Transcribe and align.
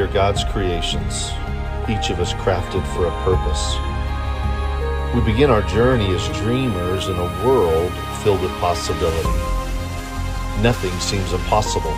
Are 0.00 0.06
God's 0.06 0.44
creations, 0.44 1.30
each 1.86 2.08
of 2.08 2.20
us 2.20 2.32
crafted 2.32 2.82
for 2.94 3.04
a 3.04 3.22
purpose. 3.22 3.76
We 5.14 5.20
begin 5.30 5.50
our 5.50 5.60
journey 5.60 6.14
as 6.14 6.26
dreamers 6.38 7.08
in 7.08 7.16
a 7.16 7.44
world 7.44 7.92
filled 8.22 8.40
with 8.40 8.50
possibility. 8.60 9.28
Nothing 10.62 10.92
seems 11.00 11.34
impossible. 11.34 11.94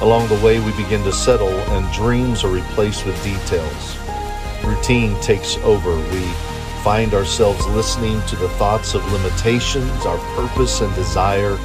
Along 0.00 0.26
the 0.26 0.40
way, 0.44 0.58
we 0.58 0.72
begin 0.72 1.04
to 1.04 1.12
settle, 1.12 1.50
and 1.50 1.92
dreams 1.92 2.42
are 2.42 2.50
replaced 2.50 3.06
with 3.06 3.22
details. 3.22 3.96
Routine 4.64 5.14
takes 5.20 5.56
over. 5.58 5.94
We 6.10 6.24
find 6.82 7.14
ourselves 7.14 7.64
listening 7.68 8.20
to 8.26 8.34
the 8.34 8.48
thoughts 8.58 8.94
of 8.94 9.12
limitations, 9.12 10.04
our 10.04 10.18
purpose 10.34 10.80
and 10.80 10.92
desire, 10.96 11.56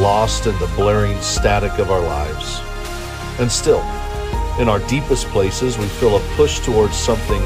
lost 0.00 0.46
in 0.48 0.58
the 0.58 0.72
blaring 0.74 1.20
static 1.20 1.78
of 1.78 1.92
our 1.92 2.00
lives. 2.00 2.60
And 3.38 3.50
still, 3.50 3.84
in 4.58 4.68
our 4.68 4.78
deepest 4.88 5.26
places, 5.28 5.78
we 5.78 5.86
feel 5.86 6.16
a 6.16 6.20
push 6.36 6.60
towards 6.60 6.96
something 6.96 7.42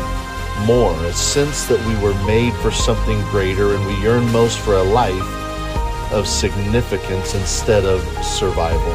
more, 0.66 0.92
a 1.04 1.12
sense 1.12 1.66
that 1.66 1.80
we 1.86 1.94
were 2.02 2.14
made 2.26 2.52
for 2.54 2.70
something 2.70 3.20
greater, 3.30 3.74
and 3.74 3.86
we 3.86 3.94
yearn 4.02 4.30
most 4.32 4.58
for 4.58 4.76
a 4.76 4.82
life 4.82 6.12
of 6.12 6.26
significance 6.26 7.34
instead 7.34 7.84
of 7.84 8.02
survival. 8.22 8.92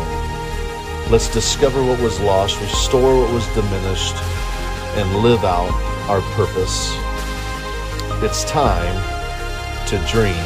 Let's 1.10 1.32
discover 1.32 1.84
what 1.84 2.00
was 2.02 2.20
lost, 2.20 2.62
restore 2.62 3.22
what 3.22 3.34
was 3.34 3.48
diminished, 3.56 4.16
and 4.96 5.24
live 5.24 5.44
out 5.44 5.74
our 6.10 6.22
purpose. 6.36 6.94
It's 8.24 8.44
time 8.46 8.96
to 9.88 9.98
dream 10.08 10.46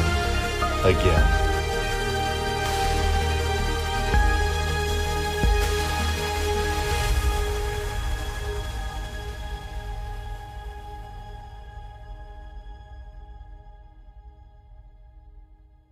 again. 0.84 1.37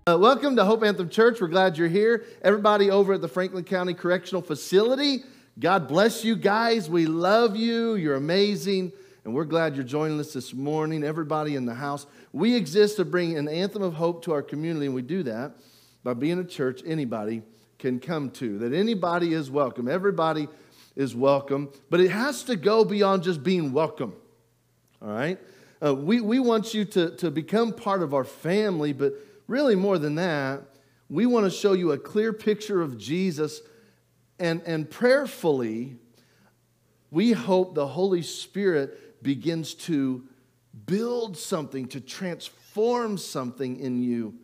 Uh, 0.09 0.17
welcome 0.17 0.55
to 0.55 0.65
Hope 0.65 0.85
Anthem 0.85 1.09
Church. 1.09 1.41
We're 1.41 1.49
glad 1.49 1.77
you're 1.77 1.89
here. 1.89 2.27
Everybody 2.41 2.91
over 2.91 3.15
at 3.15 3.21
the 3.21 3.27
Franklin 3.27 3.65
County 3.65 3.93
Correctional 3.93 4.41
Facility, 4.41 5.25
God 5.59 5.89
bless 5.89 6.25
you 6.25 6.37
guys. 6.37 6.89
We 6.89 7.07
love 7.07 7.57
you. 7.57 7.97
You're 7.97 8.15
amazing. 8.15 8.93
And 9.25 9.35
we're 9.35 9.43
glad 9.43 9.75
you're 9.75 9.83
joining 9.83 10.21
us 10.21 10.33
this 10.33 10.55
morning. 10.55 11.03
Everybody 11.03 11.57
in 11.57 11.67
the 11.67 11.75
house. 11.75 12.07
We 12.33 12.55
exist 12.55 12.99
to 12.99 13.05
bring 13.05 13.37
an 13.37 13.49
anthem 13.49 13.83
of 13.83 13.95
hope 13.95 14.23
to 14.27 14.33
our 14.33 14.43
community, 14.43 14.87
and 14.87 14.95
we 14.95 15.03
do 15.03 15.25
that 15.25 15.57
by 16.05 16.15
being 16.15 16.39
a 16.39 16.45
church 16.45 16.83
anybody 16.87 17.43
can 17.81 17.99
come 17.99 18.31
to, 18.31 18.59
that 18.59 18.73
anybody 18.73 19.35
is 19.35 19.51
welcome. 19.51 19.89
Everybody 19.89 20.47
is 20.95 21.17
welcome, 21.17 21.69
but 21.91 21.99
it 21.99 22.13
has 22.13 22.45
to 22.45 22.55
go 22.55 22.85
beyond 22.85 23.25
just 23.25 23.43
being 23.43 23.73
welcome. 23.73 24.15
All 25.03 25.09
right? 25.09 25.41
Uh, 25.85 25.97
we, 25.97 26.21
we 26.21 26.39
want 26.39 26.75
you 26.75 26.85
to, 26.85 27.11
to 27.17 27.29
become 27.29 27.73
part 27.73 28.05
of 28.05 28.15
our 28.15 28.23
family, 28.23 28.93
but 28.93 29.15
really 29.47 29.75
more 29.75 29.99
than 29.99 30.17
that, 30.17 30.63
we 31.09 31.27
want 31.27 31.45
to 31.45 31.51
show 31.51 31.73
you 31.73 31.93
a 31.93 31.99
clear 31.99 32.33
picture 32.33 32.83
of 32.83 32.99
Jesus 32.99 33.61
and, 34.39 34.63
and 34.67 34.91
prayerfully, 34.91 35.97
we 37.11 37.33
hope 37.33 37.75
the 37.75 37.87
Holy 37.87 38.23
Spirit 38.23 39.23
begins 39.23 39.75
to 39.75 40.25
build 40.87 41.37
something, 41.37 41.89
to 41.89 42.01
transform 42.01 43.17
something 43.17 43.81
in 43.81 44.03
you, 44.03 44.35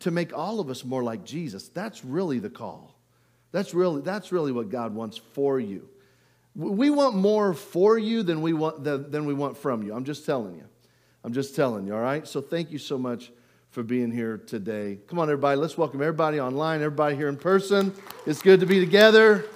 to 0.00 0.10
make 0.10 0.36
all 0.36 0.60
of 0.60 0.70
us 0.70 0.84
more 0.84 1.02
like 1.02 1.24
Jesus. 1.24 1.68
That's 1.68 2.04
really 2.04 2.38
the 2.38 2.50
call. 2.50 2.94
That's 3.50 3.74
really, 3.74 4.02
that's 4.02 4.30
really 4.30 4.52
what 4.52 4.68
God 4.68 4.94
wants 4.94 5.16
for 5.16 5.58
you. 5.58 5.88
We 6.54 6.90
want 6.90 7.16
more 7.16 7.52
for 7.54 7.98
you 7.98 8.22
than 8.22 8.40
we 8.40 8.52
want, 8.52 8.84
than, 8.84 9.10
than 9.10 9.26
we 9.26 9.34
want 9.34 9.56
from 9.56 9.82
you. 9.82 9.94
I'm 9.94 10.04
just 10.04 10.24
telling 10.24 10.54
you. 10.54 10.64
I'm 11.24 11.32
just 11.32 11.56
telling 11.56 11.86
you, 11.86 11.94
all 11.94 12.00
right? 12.00 12.28
So 12.28 12.40
thank 12.40 12.70
you 12.70 12.78
so 12.78 12.98
much 12.98 13.32
for 13.74 13.82
being 13.82 14.12
here 14.12 14.38
today. 14.38 14.98
Come 15.08 15.18
on, 15.18 15.28
everybody. 15.28 15.60
Let's 15.60 15.76
welcome 15.76 16.00
everybody 16.00 16.38
online, 16.38 16.80
everybody 16.80 17.16
here 17.16 17.28
in 17.28 17.36
person. 17.36 17.92
It's 18.24 18.40
good 18.40 18.60
to 18.60 18.66
be 18.66 18.78
together. 18.78 19.46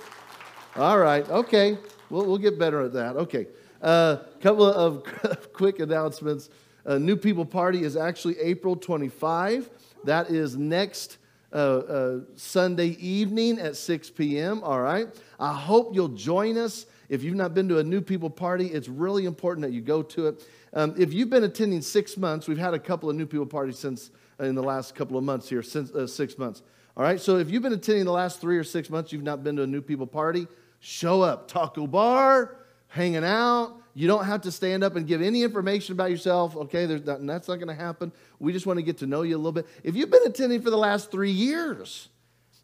All 0.74 0.98
right. 0.98 1.26
Okay. 1.28 1.78
We'll, 2.10 2.26
we'll 2.26 2.38
get 2.38 2.58
better 2.58 2.80
at 2.82 2.92
that. 2.94 3.14
Okay. 3.14 3.46
A 3.80 3.84
uh, 3.84 4.24
couple 4.40 4.64
of 4.64 5.04
quick 5.52 5.78
announcements. 5.78 6.50
Uh, 6.84 6.98
New 6.98 7.16
People 7.16 7.44
Party 7.44 7.84
is 7.84 7.96
actually 7.96 8.36
April 8.40 8.74
25. 8.74 9.70
That 10.02 10.30
is 10.30 10.56
next 10.56 11.18
uh, 11.52 11.56
uh, 11.56 12.20
Sunday 12.34 12.96
evening 12.98 13.60
at 13.60 13.76
6 13.76 14.10
p.m. 14.10 14.64
All 14.64 14.80
right. 14.80 15.06
I 15.38 15.54
hope 15.54 15.94
you'll 15.94 16.08
join 16.08 16.58
us. 16.58 16.86
If 17.08 17.22
you've 17.22 17.36
not 17.36 17.54
been 17.54 17.68
to 17.68 17.78
a 17.78 17.84
New 17.84 18.00
People 18.00 18.30
Party, 18.30 18.66
it's 18.66 18.88
really 18.88 19.26
important 19.26 19.64
that 19.64 19.72
you 19.72 19.80
go 19.80 20.02
to 20.02 20.26
it. 20.26 20.44
Um, 20.72 20.94
if 20.98 21.12
you've 21.12 21.30
been 21.30 21.44
attending 21.44 21.82
six 21.82 22.16
months, 22.16 22.48
we've 22.48 22.58
had 22.58 22.74
a 22.74 22.78
couple 22.78 23.08
of 23.08 23.16
new 23.16 23.26
people 23.26 23.46
parties 23.46 23.78
since 23.78 24.10
uh, 24.40 24.44
in 24.44 24.54
the 24.54 24.62
last 24.62 24.94
couple 24.94 25.16
of 25.16 25.24
months 25.24 25.48
here, 25.48 25.62
since 25.62 25.90
uh, 25.92 26.06
six 26.06 26.38
months. 26.38 26.62
All 26.96 27.02
right, 27.02 27.20
so 27.20 27.36
if 27.36 27.50
you've 27.50 27.62
been 27.62 27.72
attending 27.72 28.04
the 28.04 28.12
last 28.12 28.40
three 28.40 28.58
or 28.58 28.64
six 28.64 28.90
months, 28.90 29.12
you've 29.12 29.22
not 29.22 29.44
been 29.44 29.56
to 29.56 29.62
a 29.62 29.66
new 29.66 29.80
people 29.80 30.06
party, 30.06 30.48
show 30.80 31.22
up. 31.22 31.48
Taco 31.48 31.86
bar, 31.86 32.56
hanging 32.88 33.24
out. 33.24 33.80
You 33.94 34.06
don't 34.06 34.24
have 34.24 34.42
to 34.42 34.52
stand 34.52 34.84
up 34.84 34.96
and 34.96 35.06
give 35.06 35.22
any 35.22 35.42
information 35.42 35.92
about 35.92 36.10
yourself. 36.10 36.56
Okay, 36.56 36.86
not, 36.86 37.26
that's 37.26 37.48
not 37.48 37.56
going 37.56 37.68
to 37.68 37.74
happen. 37.74 38.12
We 38.38 38.52
just 38.52 38.66
want 38.66 38.78
to 38.78 38.82
get 38.82 38.98
to 38.98 39.06
know 39.06 39.22
you 39.22 39.36
a 39.36 39.38
little 39.38 39.52
bit. 39.52 39.66
If 39.82 39.96
you've 39.96 40.10
been 40.10 40.26
attending 40.26 40.62
for 40.62 40.70
the 40.70 40.78
last 40.78 41.10
three 41.10 41.32
years 41.32 42.08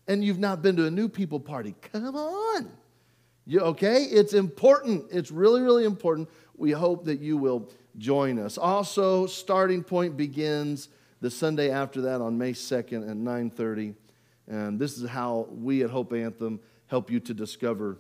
and 0.07 0.25
you've 0.25 0.39
not 0.39 0.63
been 0.63 0.77
to 0.77 0.87
a 0.87 0.91
new 0.91 1.09
people 1.09 1.41
party, 1.41 1.75
come 1.93 2.15
on. 2.15 2.71
You, 3.47 3.61
okay, 3.61 4.05
it's 4.05 4.33
important. 4.33 5.07
It's 5.11 5.31
really, 5.31 5.61
really 5.61 5.85
important. 5.85 6.29
We 6.57 6.71
hope 6.71 7.05
that 7.07 7.21
you 7.21 7.37
will 7.37 7.69
join 7.99 8.39
us. 8.39 8.59
Also, 8.59 9.27
starting 9.27 9.83
point 9.83 10.17
begins 10.17 10.89
the 11.21 11.31
Sunday 11.31 11.71
after 11.71 12.03
that 12.03 12.21
on 12.21 12.37
May 12.37 12.53
2nd 12.53 13.09
at 13.09 13.17
9:30. 13.17 13.95
And 14.47 14.79
this 14.79 14.99
is 14.99 15.09
how 15.09 15.49
we 15.51 15.83
at 15.83 15.91
Hope 15.91 16.13
Anthem 16.13 16.61
help 16.87 17.11
you 17.11 17.21
to 17.21 17.35
discover 17.35 17.99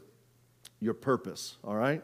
your 0.80 0.94
purpose, 0.94 1.56
all 1.64 1.76
right? 1.76 2.02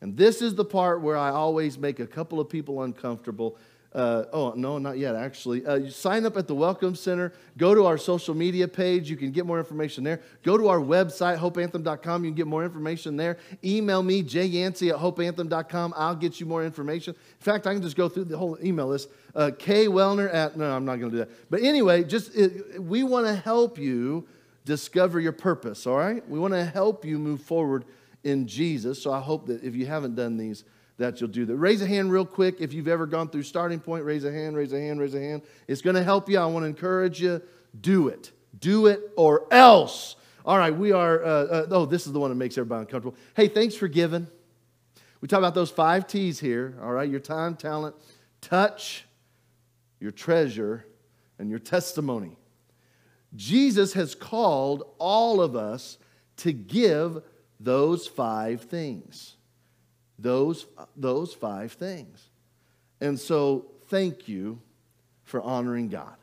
And 0.00 0.16
this 0.16 0.40
is 0.42 0.54
the 0.54 0.64
part 0.64 1.02
where 1.02 1.16
I 1.16 1.30
always 1.30 1.78
make 1.78 2.00
a 2.00 2.06
couple 2.06 2.40
of 2.40 2.48
people 2.48 2.82
uncomfortable 2.82 3.58
uh, 3.96 4.26
oh, 4.30 4.52
no, 4.54 4.76
not 4.76 4.98
yet, 4.98 5.16
actually. 5.16 5.64
Uh, 5.64 5.88
sign 5.88 6.26
up 6.26 6.36
at 6.36 6.46
the 6.46 6.54
Welcome 6.54 6.94
Center. 6.94 7.32
Go 7.56 7.74
to 7.74 7.86
our 7.86 7.96
social 7.96 8.34
media 8.34 8.68
page. 8.68 9.08
You 9.08 9.16
can 9.16 9.30
get 9.32 9.46
more 9.46 9.58
information 9.58 10.04
there. 10.04 10.20
Go 10.42 10.58
to 10.58 10.68
our 10.68 10.80
website, 10.80 11.38
hopeanthem.com. 11.38 12.22
You 12.22 12.30
can 12.30 12.36
get 12.36 12.46
more 12.46 12.62
information 12.62 13.16
there. 13.16 13.38
Email 13.64 14.02
me, 14.02 14.22
jyancey 14.22 14.90
at 14.90 14.96
hopeanthem.com. 14.96 15.94
I'll 15.96 16.14
get 16.14 16.38
you 16.38 16.44
more 16.44 16.62
information. 16.62 17.14
In 17.14 17.42
fact, 17.42 17.66
I 17.66 17.72
can 17.72 17.80
just 17.80 17.96
go 17.96 18.10
through 18.10 18.24
the 18.24 18.36
whole 18.36 18.58
email 18.62 18.88
list. 18.88 19.08
Uh, 19.34 19.50
K. 19.58 19.86
Wellner 19.86 20.32
at, 20.32 20.58
no, 20.58 20.76
I'm 20.76 20.84
not 20.84 20.96
going 20.96 21.10
to 21.12 21.16
do 21.16 21.24
that. 21.24 21.50
But 21.50 21.62
anyway, 21.62 22.04
just 22.04 22.36
it, 22.36 22.82
we 22.82 23.02
want 23.02 23.26
to 23.26 23.34
help 23.34 23.78
you 23.78 24.28
discover 24.66 25.20
your 25.20 25.32
purpose, 25.32 25.86
all 25.86 25.96
right? 25.96 26.28
We 26.28 26.38
want 26.38 26.52
to 26.52 26.66
help 26.66 27.06
you 27.06 27.18
move 27.18 27.40
forward 27.40 27.86
in 28.24 28.46
Jesus. 28.46 29.00
So 29.00 29.10
I 29.10 29.20
hope 29.20 29.46
that 29.46 29.62
if 29.62 29.74
you 29.74 29.86
haven't 29.86 30.16
done 30.16 30.36
these, 30.36 30.64
that 30.98 31.20
you'll 31.20 31.30
do 31.30 31.44
that. 31.46 31.56
Raise 31.56 31.82
a 31.82 31.86
hand 31.86 32.10
real 32.10 32.24
quick 32.24 32.60
if 32.60 32.72
you've 32.72 32.88
ever 32.88 33.06
gone 33.06 33.28
through 33.28 33.42
starting 33.42 33.80
point. 33.80 34.04
Raise 34.04 34.24
a 34.24 34.32
hand, 34.32 34.56
raise 34.56 34.72
a 34.72 34.80
hand, 34.80 35.00
raise 35.00 35.14
a 35.14 35.20
hand. 35.20 35.42
It's 35.68 35.82
going 35.82 35.96
to 35.96 36.02
help 36.02 36.28
you. 36.28 36.38
I 36.38 36.46
want 36.46 36.64
to 36.64 36.68
encourage 36.68 37.20
you. 37.20 37.42
Do 37.78 38.08
it. 38.08 38.32
Do 38.58 38.86
it 38.86 39.00
or 39.16 39.46
else. 39.50 40.16
All 40.44 40.56
right, 40.56 40.74
we 40.74 40.92
are, 40.92 41.24
uh, 41.24 41.28
uh, 41.28 41.66
oh, 41.70 41.86
this 41.86 42.06
is 42.06 42.12
the 42.12 42.20
one 42.20 42.30
that 42.30 42.36
makes 42.36 42.56
everybody 42.56 42.80
uncomfortable. 42.80 43.16
Hey, 43.34 43.48
thanks 43.48 43.74
for 43.74 43.88
giving. 43.88 44.28
We 45.20 45.28
talk 45.28 45.38
about 45.38 45.54
those 45.54 45.70
five 45.70 46.06
T's 46.06 46.38
here, 46.38 46.78
all 46.80 46.92
right? 46.92 47.08
Your 47.10 47.20
time, 47.20 47.56
talent, 47.56 47.96
touch, 48.40 49.04
your 49.98 50.12
treasure, 50.12 50.86
and 51.38 51.50
your 51.50 51.58
testimony. 51.58 52.36
Jesus 53.34 53.94
has 53.94 54.14
called 54.14 54.84
all 54.98 55.40
of 55.40 55.56
us 55.56 55.98
to 56.38 56.52
give 56.52 57.22
those 57.58 58.06
five 58.06 58.62
things. 58.62 59.35
Those, 60.18 60.66
those 60.96 61.34
five 61.34 61.72
things. 61.72 62.28
And 63.00 63.18
so, 63.20 63.66
thank 63.88 64.28
you 64.28 64.60
for 65.24 65.42
honoring 65.42 65.88
God. 65.88 66.16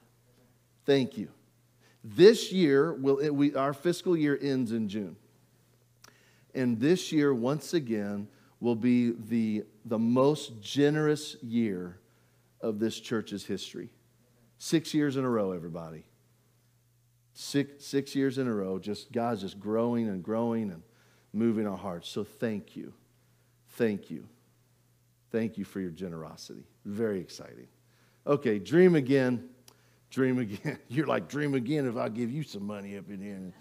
Thank 0.86 1.18
you. 1.18 1.30
This 2.04 2.52
year, 2.52 2.94
will 2.94 3.20
it, 3.20 3.30
we, 3.30 3.56
our 3.56 3.74
fiscal 3.74 4.18
year 4.18 4.38
ends 4.42 4.72
in 4.72 4.90
June. 4.90 5.16
And 6.54 6.80
this 6.80 7.12
year, 7.12 7.34
once 7.34 7.74
again, 7.74 8.28
will 8.60 8.76
be 8.76 9.12
the, 9.12 9.64
the 9.86 10.00
most 10.00 10.62
generous 10.62 11.36
year 11.42 12.00
of 12.62 12.80
this 12.80 13.00
church's 13.00 13.46
history. 13.46 13.90
Six 14.58 14.94
years 14.94 15.18
in 15.18 15.26
a 15.26 15.30
row, 15.30 15.52
everybody. 15.52 16.06
Six, 17.34 17.86
six 17.86 18.16
years 18.16 18.38
in 18.38 18.48
a 18.48 18.54
row, 18.54 18.80
just 18.80 19.12
God's 19.12 19.42
just 19.42 19.60
growing 19.60 20.08
and 20.08 20.24
growing 20.24 20.72
and 20.72 20.84
moving 21.34 21.68
our 21.68 21.78
hearts. 21.78 22.08
So 22.08 22.24
thank 22.24 22.76
you. 22.76 22.94
Thank 23.74 24.10
you. 24.10 24.28
Thank 25.32 25.58
you 25.58 25.66
for 25.66 25.80
your 25.80 25.92
generosity. 25.92 26.64
Very 26.86 27.20
exciting. 27.20 27.68
Okay, 28.26 28.60
dream 28.60 28.96
again. 28.96 29.50
Dream 30.10 30.40
again. 30.40 30.78
You're 30.90 31.08
like, 31.08 31.28
dream 31.28 31.56
again 31.56 31.88
if 31.88 31.98
I 31.98 32.10
give 32.10 32.32
you 32.32 32.44
some 32.44 32.66
money 32.66 32.98
up 32.98 33.10
in 33.10 33.22
here. 33.22 33.54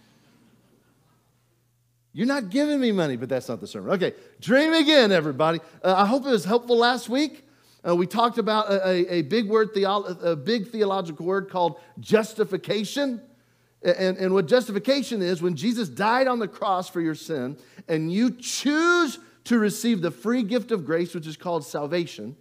You're 2.12 2.26
not 2.26 2.50
giving 2.50 2.78
me 2.78 2.92
money, 2.92 3.16
but 3.16 3.30
that's 3.30 3.48
not 3.48 3.60
the 3.60 3.66
sermon. 3.66 3.92
Okay, 3.92 4.12
dream 4.38 4.74
again, 4.74 5.12
everybody. 5.12 5.60
Uh, 5.82 5.94
I 5.96 6.04
hope 6.04 6.26
it 6.26 6.30
was 6.30 6.44
helpful 6.44 6.76
last 6.76 7.08
week. 7.08 7.46
Uh, 7.86 7.96
we 7.96 8.06
talked 8.06 8.36
about 8.36 8.70
a, 8.70 8.86
a, 8.86 9.14
a 9.18 9.22
big 9.22 9.48
word, 9.48 9.70
theo- 9.72 10.04
a 10.04 10.36
big 10.36 10.68
theological 10.68 11.24
word 11.24 11.48
called 11.48 11.80
justification. 12.00 13.20
And, 13.82 14.18
and 14.18 14.34
what 14.34 14.46
justification 14.46 15.22
is, 15.22 15.42
when 15.42 15.56
Jesus 15.56 15.88
died 15.88 16.28
on 16.28 16.38
the 16.38 16.46
cross 16.46 16.88
for 16.88 17.00
your 17.00 17.16
sin, 17.16 17.56
and 17.88 18.12
you 18.12 18.30
choose 18.30 19.18
to 19.44 19.58
receive 19.58 20.02
the 20.02 20.10
free 20.10 20.42
gift 20.42 20.70
of 20.70 20.84
grace, 20.84 21.14
which 21.14 21.26
is 21.26 21.36
called 21.36 21.64
salvation, 21.64 22.36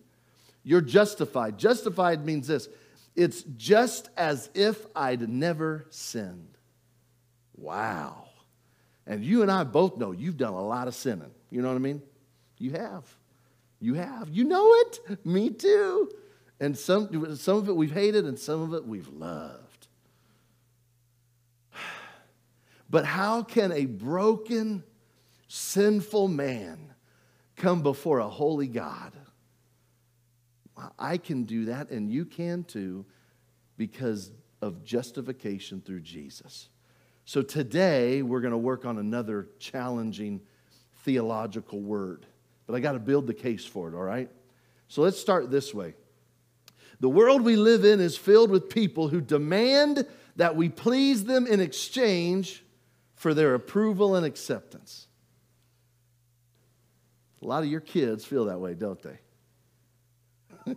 you're 0.63 0.81
justified. 0.81 1.57
Justified 1.57 2.25
means 2.25 2.47
this 2.47 2.69
it's 3.15 3.43
just 3.57 4.09
as 4.15 4.49
if 4.53 4.85
I'd 4.95 5.27
never 5.27 5.85
sinned. 5.89 6.57
Wow. 7.55 8.25
And 9.05 9.23
you 9.23 9.41
and 9.41 9.51
I 9.51 9.63
both 9.63 9.97
know 9.97 10.11
you've 10.11 10.37
done 10.37 10.53
a 10.53 10.65
lot 10.65 10.87
of 10.87 10.95
sinning. 10.95 11.31
You 11.49 11.61
know 11.61 11.67
what 11.67 11.75
I 11.75 11.79
mean? 11.79 12.01
You 12.57 12.71
have. 12.71 13.03
You 13.79 13.95
have. 13.95 14.29
You 14.29 14.45
know 14.45 14.73
it. 14.73 15.25
Me 15.25 15.49
too. 15.49 16.09
And 16.59 16.77
some, 16.77 17.35
some 17.35 17.57
of 17.57 17.67
it 17.67 17.75
we've 17.75 17.91
hated 17.91 18.25
and 18.25 18.37
some 18.37 18.61
of 18.61 18.73
it 18.73 18.85
we've 18.85 19.09
loved. 19.09 19.87
But 22.89 23.05
how 23.05 23.41
can 23.43 23.71
a 23.71 23.85
broken, 23.85 24.83
sinful 25.47 26.27
man 26.27 26.90
come 27.61 27.83
before 27.83 28.19
a 28.19 28.27
holy 28.27 28.67
God? 28.67 29.13
I 30.97 31.17
can 31.17 31.43
do 31.43 31.65
that, 31.65 31.91
and 31.91 32.11
you 32.11 32.25
can 32.25 32.63
too, 32.63 33.05
because 33.77 34.31
of 34.61 34.83
justification 34.83 35.81
through 35.85 35.99
Jesus. 36.01 36.69
So 37.25 37.43
today, 37.43 38.23
we're 38.23 38.41
going 38.41 38.51
to 38.51 38.57
work 38.57 38.83
on 38.83 38.97
another 38.97 39.47
challenging 39.59 40.41
theological 41.03 41.79
word, 41.79 42.25
but 42.65 42.75
I 42.75 42.79
got 42.79 42.93
to 42.93 42.99
build 42.99 43.27
the 43.27 43.33
case 43.33 43.63
for 43.63 43.89
it, 43.89 43.95
all 43.95 44.01
right? 44.01 44.29
So 44.87 45.03
let's 45.03 45.19
start 45.19 45.51
this 45.51 45.73
way. 45.73 45.93
The 46.99 47.09
world 47.09 47.43
we 47.43 47.55
live 47.55 47.85
in 47.85 47.99
is 47.99 48.17
filled 48.17 48.49
with 48.49 48.69
people 48.69 49.07
who 49.07 49.21
demand 49.21 50.05
that 50.35 50.55
we 50.55 50.69
please 50.69 51.25
them 51.25 51.45
in 51.45 51.59
exchange 51.59 52.63
for 53.15 53.33
their 53.35 53.53
approval 53.53 54.15
and 54.15 54.25
acceptance. 54.25 55.07
A 57.41 57.45
lot 57.45 57.63
of 57.63 57.69
your 57.69 57.81
kids 57.81 58.23
feel 58.23 58.45
that 58.45 58.59
way, 58.59 58.73
don't 58.73 59.01
they? 59.01 59.19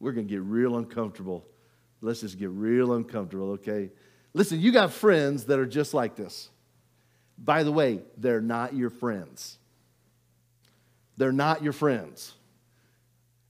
We're 0.00 0.12
going 0.12 0.26
to 0.26 0.32
get 0.32 0.42
real 0.42 0.76
uncomfortable. 0.76 1.46
Let's 2.00 2.20
just 2.20 2.38
get 2.38 2.50
real 2.50 2.94
uncomfortable, 2.94 3.50
okay? 3.52 3.90
Listen, 4.32 4.60
you 4.60 4.72
got 4.72 4.92
friends 4.92 5.44
that 5.46 5.58
are 5.58 5.66
just 5.66 5.92
like 5.92 6.16
this. 6.16 6.48
By 7.36 7.62
the 7.62 7.72
way, 7.72 8.00
they're 8.16 8.40
not 8.40 8.74
your 8.74 8.90
friends. 8.90 9.58
They're 11.16 11.32
not 11.32 11.62
your 11.62 11.74
friends. 11.74 12.34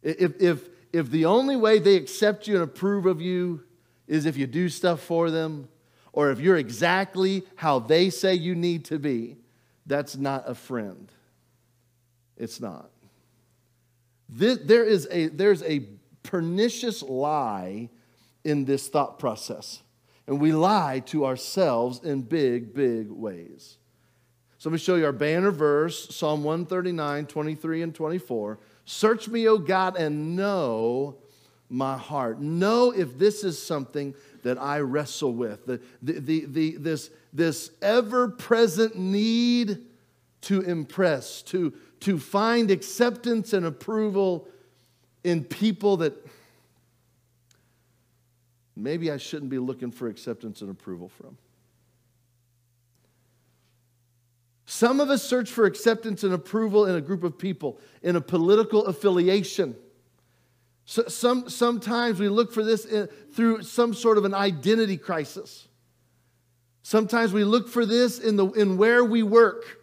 If, 0.02 0.40
if, 0.40 0.68
if 0.92 1.10
the 1.10 1.26
only 1.26 1.56
way 1.56 1.78
they 1.78 1.94
accept 1.94 2.48
you 2.48 2.54
and 2.54 2.64
approve 2.64 3.06
of 3.06 3.20
you 3.20 3.62
is 4.08 4.26
if 4.26 4.36
you 4.36 4.48
do 4.48 4.68
stuff 4.68 5.00
for 5.00 5.30
them, 5.30 5.68
or 6.12 6.32
if 6.32 6.40
you're 6.40 6.56
exactly 6.56 7.44
how 7.54 7.78
they 7.78 8.10
say 8.10 8.34
you 8.34 8.56
need 8.56 8.86
to 8.86 8.98
be, 8.98 9.36
that's 9.86 10.16
not 10.16 10.48
a 10.48 10.54
friend. 10.54 11.12
It's 12.40 12.60
not. 12.60 12.90
This, 14.28 14.58
there 14.64 14.84
is 14.84 15.06
a, 15.10 15.28
there's 15.28 15.62
a 15.62 15.84
pernicious 16.22 17.02
lie 17.02 17.90
in 18.44 18.64
this 18.64 18.88
thought 18.88 19.18
process. 19.18 19.82
And 20.26 20.40
we 20.40 20.52
lie 20.52 21.00
to 21.06 21.26
ourselves 21.26 22.00
in 22.02 22.22
big, 22.22 22.72
big 22.72 23.10
ways. 23.10 23.76
So 24.58 24.70
let 24.70 24.74
me 24.74 24.78
show 24.78 24.94
you 24.94 25.04
our 25.04 25.12
banner 25.12 25.50
verse 25.50 26.14
Psalm 26.14 26.42
139, 26.42 27.26
23, 27.26 27.82
and 27.82 27.94
24. 27.94 28.58
Search 28.86 29.28
me, 29.28 29.46
O 29.46 29.58
God, 29.58 29.96
and 29.96 30.36
know 30.36 31.16
my 31.68 31.96
heart. 31.96 32.40
Know 32.40 32.90
if 32.90 33.18
this 33.18 33.44
is 33.44 33.62
something 33.62 34.14
that 34.42 34.58
I 34.58 34.80
wrestle 34.80 35.34
with. 35.34 35.66
The, 35.66 35.80
the, 36.02 36.18
the, 36.18 36.44
the 36.46 36.76
this 36.78 37.10
this 37.32 37.70
ever 37.82 38.28
present 38.28 38.96
need 38.96 39.78
to 40.42 40.62
impress, 40.62 41.42
to, 41.42 41.72
to 42.00 42.18
find 42.18 42.70
acceptance 42.70 43.52
and 43.52 43.66
approval 43.66 44.48
in 45.22 45.44
people 45.44 45.98
that 45.98 46.14
maybe 48.74 49.10
I 49.10 49.18
shouldn't 49.18 49.50
be 49.50 49.58
looking 49.58 49.90
for 49.90 50.08
acceptance 50.08 50.62
and 50.62 50.70
approval 50.70 51.08
from. 51.08 51.36
Some 54.64 55.00
of 55.00 55.10
us 55.10 55.22
search 55.22 55.50
for 55.50 55.66
acceptance 55.66 56.22
and 56.22 56.32
approval 56.32 56.86
in 56.86 56.94
a 56.94 57.00
group 57.00 57.24
of 57.24 57.36
people, 57.36 57.80
in 58.02 58.16
a 58.16 58.20
political 58.20 58.86
affiliation. 58.86 59.74
So 60.84 61.08
some, 61.08 61.50
sometimes 61.50 62.20
we 62.20 62.28
look 62.28 62.52
for 62.52 62.62
this 62.62 62.84
in, 62.84 63.08
through 63.32 63.62
some 63.62 63.92
sort 63.92 64.16
of 64.16 64.24
an 64.24 64.32
identity 64.32 64.96
crisis. 64.96 65.66
Sometimes 66.82 67.32
we 67.32 67.44
look 67.44 67.68
for 67.68 67.84
this 67.84 68.18
in, 68.20 68.36
the, 68.36 68.46
in 68.52 68.76
where 68.76 69.04
we 69.04 69.22
work. 69.22 69.79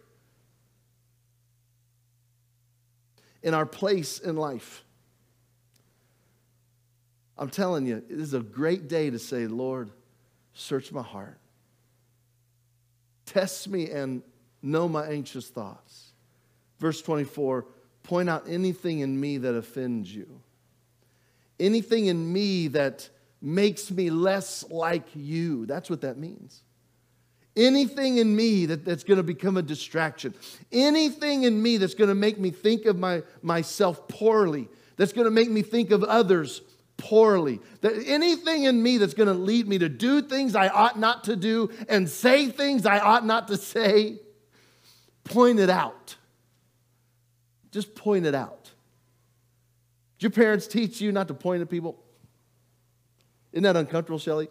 In 3.48 3.54
our 3.54 3.64
place 3.64 4.18
in 4.18 4.36
life. 4.36 4.84
I'm 7.38 7.48
telling 7.48 7.86
you, 7.86 7.96
it 7.96 8.20
is 8.20 8.34
a 8.34 8.40
great 8.40 8.88
day 8.88 9.08
to 9.08 9.18
say, 9.18 9.46
Lord, 9.46 9.90
search 10.52 10.92
my 10.92 11.02
heart. 11.02 11.38
Test 13.24 13.66
me 13.66 13.90
and 13.90 14.22
know 14.60 14.86
my 14.86 15.06
anxious 15.06 15.48
thoughts. 15.48 16.12
Verse 16.78 17.00
24 17.00 17.64
point 18.02 18.28
out 18.28 18.44
anything 18.46 19.00
in 19.00 19.18
me 19.18 19.38
that 19.38 19.54
offends 19.54 20.14
you, 20.14 20.28
anything 21.58 22.06
in 22.06 22.30
me 22.30 22.68
that 22.68 23.08
makes 23.40 23.90
me 23.90 24.10
less 24.10 24.62
like 24.68 25.06
you. 25.14 25.64
That's 25.64 25.88
what 25.88 26.02
that 26.02 26.18
means 26.18 26.62
anything 27.58 28.18
in 28.18 28.34
me 28.34 28.66
that, 28.66 28.84
that's 28.84 29.04
going 29.04 29.16
to 29.18 29.22
become 29.22 29.56
a 29.56 29.62
distraction, 29.62 30.32
anything 30.72 31.42
in 31.42 31.60
me 31.60 31.76
that's 31.76 31.94
going 31.94 32.08
to 32.08 32.14
make 32.14 32.38
me 32.38 32.50
think 32.50 32.86
of 32.86 32.98
my, 32.98 33.22
myself 33.42 34.08
poorly, 34.08 34.68
that's 34.96 35.12
going 35.12 35.26
to 35.26 35.30
make 35.30 35.50
me 35.50 35.62
think 35.62 35.90
of 35.90 36.02
others 36.04 36.62
poorly, 36.96 37.60
that 37.80 37.92
anything 38.06 38.64
in 38.64 38.82
me 38.82 38.98
that's 38.98 39.14
going 39.14 39.28
to 39.28 39.34
lead 39.34 39.68
me 39.68 39.78
to 39.78 39.88
do 39.88 40.22
things 40.22 40.54
I 40.54 40.68
ought 40.68 40.98
not 40.98 41.24
to 41.24 41.36
do 41.36 41.70
and 41.88 42.08
say 42.08 42.48
things 42.48 42.86
I 42.86 42.98
ought 42.98 43.26
not 43.26 43.48
to 43.48 43.56
say, 43.56 44.20
point 45.24 45.58
it 45.58 45.70
out. 45.70 46.16
Just 47.70 47.94
point 47.94 48.24
it 48.24 48.34
out. 48.34 48.70
Did 50.18 50.24
your 50.24 50.30
parents 50.30 50.66
teach 50.66 51.00
you 51.00 51.12
not 51.12 51.28
to 51.28 51.34
point 51.34 51.62
at 51.62 51.68
people? 51.68 52.02
Isn't 53.52 53.64
that 53.64 53.76
uncomfortable, 53.76 54.18
Shelly? 54.18 54.48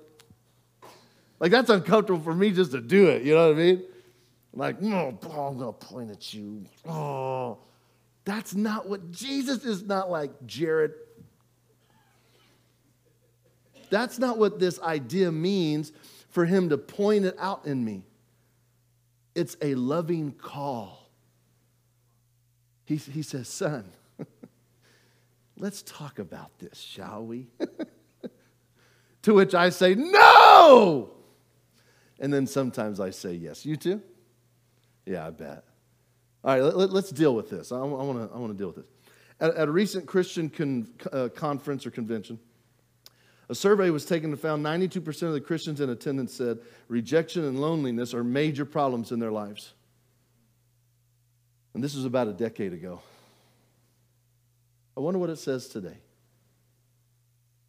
Like, 1.39 1.51
that's 1.51 1.69
uncomfortable 1.69 2.21
for 2.21 2.33
me 2.33 2.51
just 2.51 2.71
to 2.71 2.81
do 2.81 3.07
it. 3.07 3.23
You 3.23 3.35
know 3.35 3.49
what 3.49 3.57
I 3.57 3.59
mean? 3.59 3.83
Like, 4.53 4.81
no, 4.81 5.17
oh, 5.23 5.41
I'm 5.41 5.57
going 5.57 5.73
to 5.73 5.85
point 5.85 6.11
at 6.11 6.33
you. 6.33 6.65
Oh, 6.87 7.59
that's 8.25 8.55
not 8.55 8.89
what 8.89 9.11
Jesus 9.11 9.63
is 9.63 9.83
not 9.83 10.09
like, 10.09 10.31
Jared. 10.45 10.93
That's 13.89 14.19
not 14.19 14.37
what 14.37 14.59
this 14.59 14.79
idea 14.81 15.31
means 15.31 15.91
for 16.29 16.45
him 16.45 16.69
to 16.69 16.77
point 16.77 17.25
it 17.25 17.35
out 17.39 17.65
in 17.65 17.85
me. 17.85 18.03
It's 19.35 19.55
a 19.61 19.75
loving 19.75 20.31
call. 20.31 21.09
He, 22.85 22.95
he 22.95 23.21
says, 23.21 23.47
Son, 23.47 23.85
let's 25.57 25.83
talk 25.83 26.19
about 26.19 26.57
this, 26.57 26.79
shall 26.79 27.23
we? 27.23 27.47
to 29.21 29.33
which 29.33 29.53
I 29.53 29.69
say, 29.69 29.93
No! 29.95 31.16
And 32.19 32.33
then 32.33 32.47
sometimes 32.47 32.99
I 32.99 33.11
say 33.11 33.33
yes. 33.33 33.65
You 33.65 33.75
too? 33.75 34.01
Yeah, 35.05 35.27
I 35.27 35.29
bet. 35.29 35.63
All 36.43 36.53
right, 36.53 36.75
let, 36.75 36.91
us 36.91 37.09
deal 37.09 37.35
with 37.35 37.49
this. 37.49 37.71
I, 37.71 37.77
I 37.77 37.81
want 37.81 38.31
to 38.31 38.53
deal 38.53 38.67
with 38.67 38.77
this. 38.77 38.85
At, 39.39 39.55
at 39.55 39.67
a 39.67 39.71
recent 39.71 40.05
Christian 40.05 40.49
con, 40.49 40.87
uh, 41.11 41.29
conference 41.29 41.85
or 41.85 41.91
convention, 41.91 42.39
a 43.49 43.55
survey 43.55 43.89
was 43.89 44.05
taken 44.05 44.31
and 44.31 44.39
found 44.39 44.65
92% 44.65 45.23
of 45.23 45.33
the 45.33 45.41
Christians 45.41 45.79
in 45.79 45.89
attendance 45.89 46.33
said 46.33 46.59
rejection 46.87 47.45
and 47.45 47.61
loneliness 47.61 48.13
are 48.13 48.23
major 48.23 48.65
problems 48.65 49.11
in 49.11 49.19
their 49.19 49.31
lives. 49.31 49.73
And 51.73 51.83
this 51.83 51.95
was 51.95 52.05
about 52.05 52.27
a 52.27 52.33
decade 52.33 52.73
ago. 52.73 53.01
I 54.97 54.99
wonder 54.99 55.19
what 55.19 55.29
it 55.29 55.37
says 55.37 55.67
today. 55.67 55.97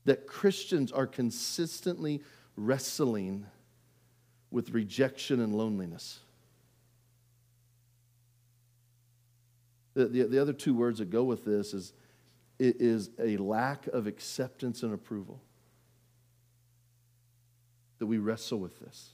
That 0.06 0.26
Christians 0.26 0.90
are 0.90 1.06
consistently 1.06 2.22
wrestling 2.56 3.46
with 4.50 4.70
rejection 4.70 5.40
and 5.40 5.54
loneliness. 5.54 6.20
The, 9.94 10.06
the, 10.06 10.22
the, 10.24 10.38
other 10.40 10.52
two 10.52 10.74
words 10.74 11.00
that 11.00 11.10
go 11.10 11.24
with 11.24 11.44
this 11.44 11.74
is, 11.74 11.92
it 12.58 12.76
is 12.80 13.10
a 13.18 13.36
lack 13.36 13.86
of 13.88 14.06
acceptance 14.06 14.82
and 14.82 14.94
approval. 14.94 15.40
That 17.98 18.06
we 18.06 18.18
wrestle 18.18 18.60
with 18.60 18.78
this. 18.78 19.10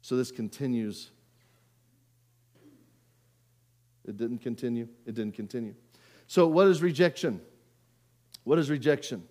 So 0.00 0.16
this 0.16 0.30
continues. 0.30 1.10
It 4.04 4.16
didn't 4.16 4.38
continue. 4.38 4.88
It 5.06 5.14
didn't 5.14 5.34
continue. 5.34 5.74
So, 6.28 6.46
what 6.46 6.68
is 6.68 6.82
rejection? 6.82 7.40
What 8.44 8.58
is 8.58 8.70
rejection? 8.70 9.24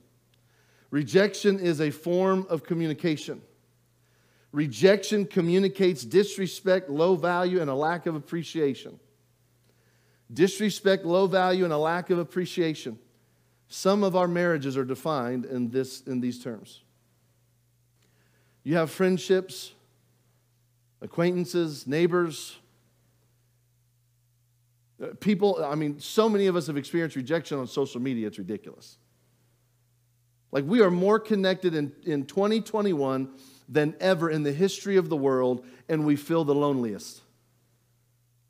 Rejection 0.89 1.59
is 1.59 1.79
a 1.79 1.89
form 1.89 2.45
of 2.49 2.63
communication. 2.63 3.41
Rejection 4.51 5.25
communicates 5.25 6.03
disrespect, 6.03 6.89
low 6.89 7.15
value, 7.15 7.61
and 7.61 7.69
a 7.69 7.75
lack 7.75 8.05
of 8.05 8.15
appreciation. 8.15 8.99
Disrespect, 10.33 11.05
low 11.05 11.27
value, 11.27 11.63
and 11.63 11.71
a 11.71 11.77
lack 11.77 12.09
of 12.09 12.19
appreciation. 12.19 12.99
Some 13.69 14.03
of 14.03 14.15
our 14.15 14.27
marriages 14.27 14.75
are 14.75 14.83
defined 14.83 15.45
in, 15.45 15.69
this, 15.69 16.01
in 16.01 16.19
these 16.19 16.43
terms. 16.43 16.81
You 18.63 18.75
have 18.75 18.91
friendships, 18.91 19.71
acquaintances, 21.01 21.87
neighbors, 21.87 22.57
uh, 25.01 25.07
people. 25.21 25.63
I 25.63 25.75
mean, 25.75 25.99
so 25.99 26.27
many 26.27 26.47
of 26.47 26.57
us 26.57 26.67
have 26.67 26.77
experienced 26.77 27.15
rejection 27.15 27.57
on 27.57 27.67
social 27.67 28.01
media, 28.01 28.27
it's 28.27 28.37
ridiculous. 28.37 28.97
Like, 30.51 30.65
we 30.65 30.81
are 30.81 30.91
more 30.91 31.17
connected 31.17 31.73
in, 31.73 31.93
in 32.03 32.25
2021 32.25 33.29
than 33.71 33.95
ever 34.01 34.29
in 34.29 34.43
the 34.43 34.51
history 34.51 34.97
of 34.97 35.07
the 35.07 35.15
world, 35.15 35.65
and 35.87 36.05
we 36.05 36.17
feel 36.17 36.43
the 36.43 36.53
loneliest. 36.53 37.21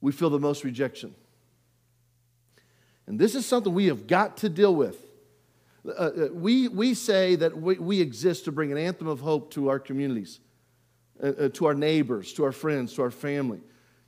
We 0.01 0.11
feel 0.11 0.31
the 0.31 0.39
most 0.39 0.63
rejection. 0.63 1.13
And 3.05 3.19
this 3.19 3.35
is 3.35 3.45
something 3.45 3.71
we 3.71 3.85
have 3.85 4.07
got 4.07 4.37
to 4.37 4.49
deal 4.49 4.75
with. 4.75 4.97
Uh, 5.87 5.91
uh, 5.91 6.27
we, 6.33 6.67
we 6.67 6.95
say 6.95 7.35
that 7.35 7.55
we, 7.55 7.75
we 7.75 8.01
exist 8.01 8.45
to 8.45 8.51
bring 8.51 8.71
an 8.71 8.79
anthem 8.79 9.07
of 9.07 9.19
hope 9.19 9.51
to 9.51 9.69
our 9.69 9.79
communities, 9.79 10.39
uh, 11.21 11.27
uh, 11.27 11.49
to 11.49 11.67
our 11.67 11.75
neighbors, 11.75 12.33
to 12.33 12.43
our 12.43 12.51
friends, 12.51 12.93
to 12.95 13.03
our 13.03 13.11
family. 13.11 13.61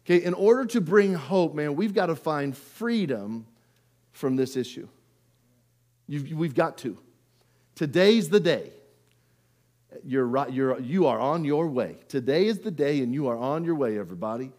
Okay, 0.06 0.24
in 0.24 0.34
order 0.34 0.66
to 0.66 0.82
bring 0.82 1.14
hope, 1.14 1.54
man, 1.54 1.76
we've 1.76 1.94
got 1.94 2.08
to 2.08 2.16
find 2.16 2.58
freedom 2.58 3.46
from 4.12 4.36
this 4.36 4.58
issue. 4.58 4.88
You've, 6.08 6.32
we've 6.32 6.56
got 6.56 6.78
to. 6.80 6.98
Today's 7.76 8.30
the 8.30 8.40
day. 8.40 8.72
You're 10.06 10.26
right, 10.26 10.52
you're, 10.52 10.80
you 10.80 11.08
are 11.08 11.20
on 11.20 11.46
your 11.46 11.68
way. 11.68 11.98
Today 12.08 12.48
is 12.48 12.60
the 12.60 12.72
day, 12.72 13.02
and 13.02 13.14
you 13.14 13.28
are 13.28 13.38
on 13.38 13.64
your 13.64 13.76
way, 13.76 13.98
everybody. 13.98 14.52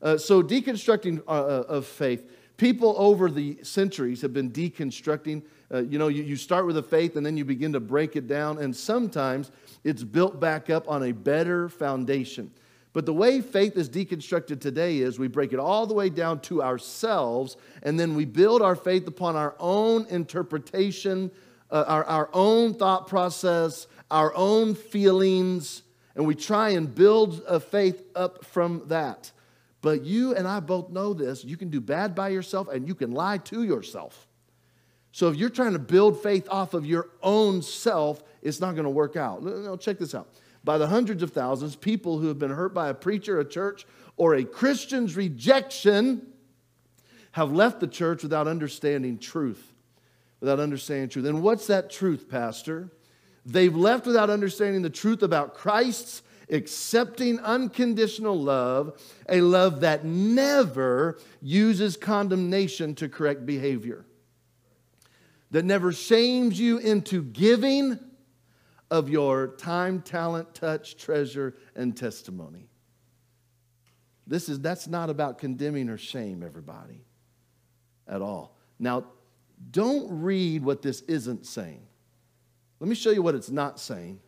Uh, 0.00 0.16
so, 0.16 0.42
deconstructing 0.42 1.22
uh, 1.26 1.30
uh, 1.30 1.64
of 1.68 1.86
faith. 1.86 2.30
People 2.56 2.94
over 2.98 3.30
the 3.30 3.58
centuries 3.62 4.20
have 4.22 4.32
been 4.32 4.50
deconstructing. 4.50 5.42
Uh, 5.72 5.82
you 5.82 5.98
know, 5.98 6.08
you, 6.08 6.22
you 6.22 6.36
start 6.36 6.66
with 6.66 6.76
a 6.76 6.82
faith 6.82 7.16
and 7.16 7.24
then 7.24 7.36
you 7.36 7.44
begin 7.44 7.72
to 7.72 7.80
break 7.80 8.16
it 8.16 8.26
down, 8.26 8.58
and 8.58 8.74
sometimes 8.74 9.50
it's 9.84 10.02
built 10.02 10.40
back 10.40 10.70
up 10.70 10.88
on 10.88 11.04
a 11.04 11.12
better 11.12 11.68
foundation. 11.68 12.50
But 12.92 13.06
the 13.06 13.12
way 13.12 13.40
faith 13.40 13.76
is 13.76 13.88
deconstructed 13.88 14.60
today 14.60 14.98
is 14.98 15.18
we 15.18 15.28
break 15.28 15.52
it 15.52 15.60
all 15.60 15.86
the 15.86 15.94
way 15.94 16.10
down 16.10 16.40
to 16.42 16.62
ourselves, 16.62 17.56
and 17.82 17.98
then 17.98 18.16
we 18.16 18.24
build 18.24 18.62
our 18.62 18.74
faith 18.74 19.06
upon 19.06 19.36
our 19.36 19.54
own 19.60 20.06
interpretation, 20.06 21.30
uh, 21.70 21.84
our, 21.86 22.04
our 22.04 22.30
own 22.32 22.74
thought 22.74 23.06
process, 23.06 23.86
our 24.10 24.34
own 24.34 24.74
feelings, 24.74 25.82
and 26.14 26.26
we 26.26 26.34
try 26.34 26.70
and 26.70 26.94
build 26.94 27.42
a 27.46 27.60
faith 27.60 28.02
up 28.14 28.44
from 28.44 28.82
that. 28.86 29.30
But 29.80 30.04
you 30.04 30.34
and 30.34 30.46
I 30.46 30.60
both 30.60 30.90
know 30.90 31.14
this. 31.14 31.44
You 31.44 31.56
can 31.56 31.70
do 31.70 31.80
bad 31.80 32.14
by 32.14 32.30
yourself 32.30 32.68
and 32.68 32.88
you 32.88 32.94
can 32.94 33.12
lie 33.12 33.38
to 33.38 33.62
yourself. 33.62 34.26
So 35.12 35.28
if 35.28 35.36
you're 35.36 35.50
trying 35.50 35.72
to 35.72 35.78
build 35.78 36.22
faith 36.22 36.48
off 36.50 36.74
of 36.74 36.84
your 36.84 37.08
own 37.22 37.62
self, 37.62 38.22
it's 38.42 38.60
not 38.60 38.72
going 38.72 38.84
to 38.84 38.90
work 38.90 39.16
out. 39.16 39.42
No, 39.42 39.76
check 39.76 39.98
this 39.98 40.14
out. 40.14 40.28
By 40.64 40.78
the 40.78 40.88
hundreds 40.88 41.22
of 41.22 41.32
thousands, 41.32 41.76
people 41.76 42.18
who 42.18 42.28
have 42.28 42.38
been 42.38 42.50
hurt 42.50 42.74
by 42.74 42.88
a 42.88 42.94
preacher, 42.94 43.38
a 43.38 43.44
church, 43.44 43.86
or 44.16 44.34
a 44.34 44.44
Christian's 44.44 45.16
rejection 45.16 46.26
have 47.32 47.52
left 47.52 47.80
the 47.80 47.86
church 47.86 48.22
without 48.22 48.48
understanding 48.48 49.18
truth. 49.18 49.72
Without 50.40 50.60
understanding 50.60 51.08
truth. 51.08 51.26
And 51.26 51.42
what's 51.42 51.68
that 51.68 51.90
truth, 51.90 52.28
Pastor? 52.28 52.90
They've 53.48 53.74
left 53.74 54.06
without 54.06 54.28
understanding 54.28 54.82
the 54.82 54.90
truth 54.90 55.22
about 55.22 55.54
Christ's 55.54 56.20
accepting 56.50 57.40
unconditional 57.40 58.38
love, 58.38 59.00
a 59.26 59.40
love 59.40 59.80
that 59.80 60.04
never 60.04 61.18
uses 61.40 61.96
condemnation 61.96 62.94
to 62.96 63.08
correct 63.08 63.46
behavior, 63.46 64.04
that 65.50 65.64
never 65.64 65.92
shames 65.92 66.60
you 66.60 66.76
into 66.76 67.22
giving 67.22 67.98
of 68.90 69.08
your 69.08 69.48
time, 69.56 70.02
talent, 70.02 70.54
touch, 70.54 70.98
treasure, 70.98 71.56
and 71.74 71.96
testimony. 71.96 72.68
This 74.26 74.50
is 74.50 74.60
that's 74.60 74.86
not 74.86 75.08
about 75.08 75.38
condemning 75.38 75.88
or 75.88 75.96
shame 75.96 76.42
everybody 76.42 77.02
at 78.06 78.20
all. 78.20 78.58
Now, 78.78 79.06
don't 79.70 80.22
read 80.22 80.62
what 80.62 80.82
this 80.82 81.00
isn't 81.02 81.46
saying. 81.46 81.87
Let 82.80 82.88
me 82.88 82.94
show 82.94 83.10
you 83.10 83.22
what 83.22 83.34
it's 83.34 83.50
not 83.50 83.80
saying. 83.80 84.20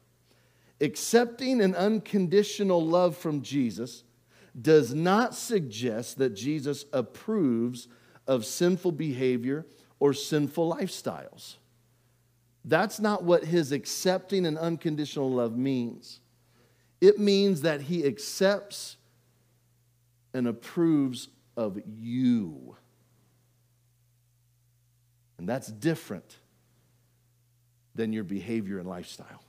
Accepting 0.80 1.60
an 1.60 1.74
unconditional 1.74 2.84
love 2.84 3.16
from 3.16 3.42
Jesus 3.42 4.04
does 4.60 4.94
not 4.94 5.34
suggest 5.34 6.18
that 6.18 6.34
Jesus 6.34 6.84
approves 6.92 7.88
of 8.26 8.44
sinful 8.44 8.92
behavior 8.92 9.66
or 9.98 10.12
sinful 10.14 10.74
lifestyles. 10.74 11.56
That's 12.64 12.98
not 12.98 13.22
what 13.22 13.44
his 13.44 13.72
accepting 13.72 14.46
an 14.46 14.58
unconditional 14.58 15.30
love 15.30 15.56
means. 15.56 16.20
It 17.00 17.18
means 17.18 17.62
that 17.62 17.82
he 17.82 18.04
accepts 18.04 18.96
and 20.34 20.46
approves 20.46 21.28
of 21.56 21.80
you. 21.86 22.76
And 25.38 25.48
that's 25.48 25.68
different 25.68 26.36
than 28.00 28.14
your 28.14 28.24
behavior 28.24 28.78
and 28.78 28.88
lifestyle. 28.88 29.42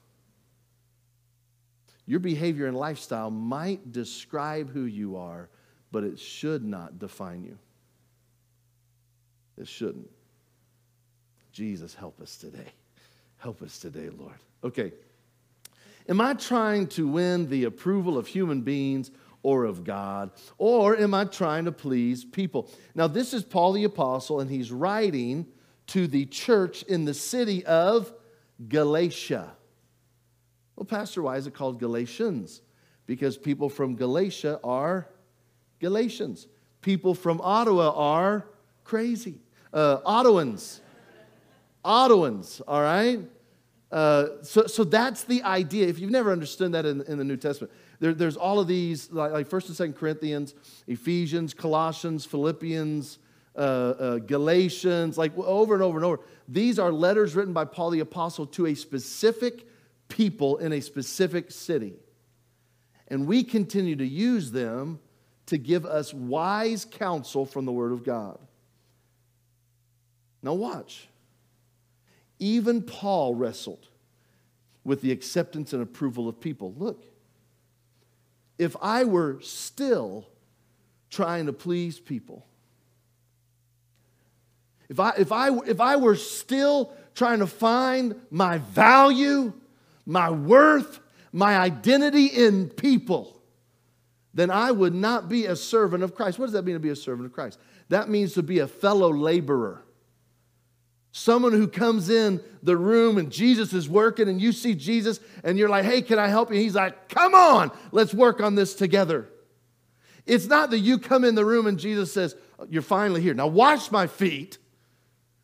Your 2.06 2.20
behavior 2.20 2.68
and 2.68 2.76
lifestyle 2.76 3.32
might 3.32 3.94
describe 3.94 4.70
who 4.70 4.84
you 4.84 5.16
are, 5.16 5.48
but 5.90 6.04
it 6.04 6.20
should 6.20 6.66
not 6.66 7.00
define 7.00 7.46
you. 7.46 7.58
It 9.58 9.70
shouldn't. 9.70 10.10
Jesus, 11.54 11.96
help 11.96 12.20
us 12.20 12.36
today. 12.36 12.74
Help 13.38 13.62
us 13.62 13.80
today, 13.80 14.10
Lord. 14.10 14.36
Okay. 14.66 14.92
Am 16.10 16.20
I 16.20 16.34
trying 16.34 16.88
to 16.88 17.08
win 17.08 17.50
the 17.50 17.64
approval 17.64 18.18
of 18.18 18.28
human 18.28 18.64
beings 18.64 19.12
or 19.44 19.64
of 19.64 19.86
God? 19.86 20.32
Or 20.58 20.98
am 20.98 21.14
I 21.14 21.24
trying 21.24 21.64
to 21.66 21.72
please 21.72 22.26
people? 22.26 22.70
Now, 22.96 23.08
this 23.08 23.34
is 23.34 23.44
Paul 23.44 23.72
the 23.72 23.86
Apostle, 23.86 24.42
and 24.42 24.52
he's 24.52 24.74
writing 24.74 25.46
to 25.88 26.06
the 26.06 26.26
church 26.26 26.84
in 26.84 27.06
the 27.06 27.14
city 27.14 27.66
of 27.66 28.12
Galatia. 28.68 29.52
Well, 30.76 30.86
Pastor, 30.86 31.22
why 31.22 31.38
is 31.38 31.48
it 31.48 31.54
called 31.54 31.80
Galatians? 31.80 32.62
Because 33.06 33.38
people 33.38 33.70
from 33.70 33.96
Galatia 33.96 34.60
are 34.64 35.08
Galatians. 35.80 36.48
People 36.82 37.14
from 37.14 37.42
Ottawa 37.42 37.92
are 37.96 38.46
crazy. 38.84 39.36
Uh, 39.74 40.00
Ottawans. 40.00 40.80
Ottawans, 41.84 42.62
all 42.68 42.82
right? 42.82 43.20
Uh, 43.92 44.42
so, 44.42 44.68
so 44.68 44.84
that's 44.84 45.24
the 45.26 45.44
idea. 45.44 45.88
If 45.88 46.00
you've 46.00 46.12
never 46.12 46.32
understood 46.32 46.72
that 46.74 46.86
in, 46.86 47.02
in 47.02 47.18
the 47.18 47.24
New 47.24 47.38
Testament, 47.38 47.74
there, 48.00 48.14
there's 48.14 48.38
all 48.38 48.60
of 48.60 48.68
these, 48.68 49.12
like, 49.12 49.32
like 49.32 49.50
1st 49.50 49.80
and 49.80 49.96
2nd 49.96 49.98
Corinthians, 49.98 50.56
Ephesians, 50.88 51.54
Colossians, 51.54 52.26
Philippians, 52.26 53.20
uh, 53.56 53.60
uh, 53.60 54.18
Galatians, 54.20 55.18
like 55.18 55.38
over 55.38 55.74
and 55.74 55.84
over 55.84 55.98
and 55.98 56.06
over. 56.06 56.20
These 56.48 56.80
are 56.80 56.92
letters 56.92 57.36
written 57.36 57.54
by 57.54 57.66
Paul 57.66 57.92
the 57.92 58.00
Apostle 58.00 58.46
to 58.48 58.68
a 58.68 58.76
specific 58.76 59.68
people 60.08 60.58
in 60.58 60.74
a 60.74 60.82
specific 60.82 61.52
city. 61.52 61.96
And 63.08 63.28
we 63.28 63.44
continue 63.44 63.96
to 63.98 64.06
use 64.06 64.52
them 64.52 65.00
to 65.48 65.58
give 65.58 65.86
us 65.86 66.14
wise 66.14 66.86
counsel 66.86 67.46
from 67.46 67.66
the 67.66 67.72
Word 67.72 67.92
of 67.92 68.04
God. 68.04 68.40
Now, 70.42 70.54
watch. 70.54 71.08
Even 72.40 72.82
Paul 72.82 73.36
wrestled 73.36 73.88
with 74.84 75.02
the 75.02 75.12
acceptance 75.12 75.74
and 75.74 75.84
approval 75.84 76.28
of 76.28 76.40
people. 76.40 76.74
Look, 76.78 77.06
if 78.58 78.76
I 78.82 79.04
were 79.04 79.40
still 79.42 80.28
trying 81.10 81.46
to 81.48 81.54
please 81.54 82.00
people, 82.00 82.48
if 84.92 85.00
I, 85.00 85.14
if, 85.18 85.32
I, 85.32 85.58
if 85.66 85.80
I 85.80 85.96
were 85.96 86.18
still 86.18 86.92
trying 87.16 87.40
to 87.40 87.48
find 87.48 88.14
my 88.30 88.58
value, 88.58 89.54
my 90.06 90.30
worth, 90.30 91.00
my 91.32 91.58
identity 91.58 92.26
in 92.26 92.68
people, 92.68 93.42
then 94.34 94.52
I 94.52 94.72
would 94.72 94.94
not 94.94 95.30
be 95.30 95.46
a 95.46 95.56
servant 95.56 96.04
of 96.04 96.14
Christ. 96.14 96.38
What 96.38 96.48
does 96.48 96.54
that 96.54 96.66
mean 96.66 96.76
to 96.76 96.82
be 96.82 96.90
a 96.90 96.98
servant 96.98 97.26
of 97.26 97.32
Christ? 97.32 97.58
That 97.88 98.10
means 98.10 98.34
to 98.34 98.44
be 98.44 98.60
a 98.60 98.68
fellow 98.68 99.14
laborer. 99.14 99.82
Someone 101.14 101.54
who 101.54 101.70
comes 101.70 102.10
in 102.10 102.42
the 102.62 102.76
room 102.76 103.18
and 103.18 103.32
Jesus 103.32 103.72
is 103.72 103.88
working 103.88 104.28
and 104.28 104.42
you 104.42 104.52
see 104.52 104.76
Jesus 104.76 105.22
and 105.46 105.58
you're 105.58 105.70
like, 105.70 105.86
hey, 105.86 106.02
can 106.02 106.20
I 106.20 106.28
help 106.28 106.52
you? 106.52 106.58
He's 106.58 106.76
like, 106.76 107.08
come 107.08 107.34
on, 107.34 107.72
let's 107.94 108.14
work 108.14 108.42
on 108.42 108.56
this 108.56 108.76
together. 108.76 109.30
It's 110.26 110.48
not 110.48 110.70
that 110.72 110.80
you 110.80 110.98
come 110.98 111.24
in 111.24 111.36
the 111.36 111.46
room 111.46 111.66
and 111.66 111.80
Jesus 111.80 112.12
says, 112.12 112.36
you're 112.70 112.82
finally 112.82 113.22
here. 113.22 113.34
Now 113.34 113.48
wash 113.48 113.90
my 113.90 114.08
feet 114.08 114.58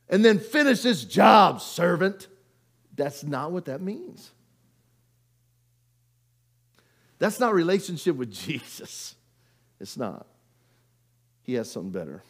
and 0.09 0.23
then 0.23 0.39
finish 0.39 0.81
this 0.81 1.03
job, 1.03 1.61
servant. 1.61 2.27
That's 2.95 3.23
not 3.23 3.51
what 3.51 3.65
that 3.65 3.81
means. 3.81 4.31
That's 7.19 7.39
not 7.39 7.53
relationship 7.53 8.15
with 8.15 8.31
Jesus. 8.45 9.15
It's 9.79 9.97
not. 9.97 10.25
He 11.43 11.53
has 11.53 11.71
something 11.71 11.91
better. 11.91 12.23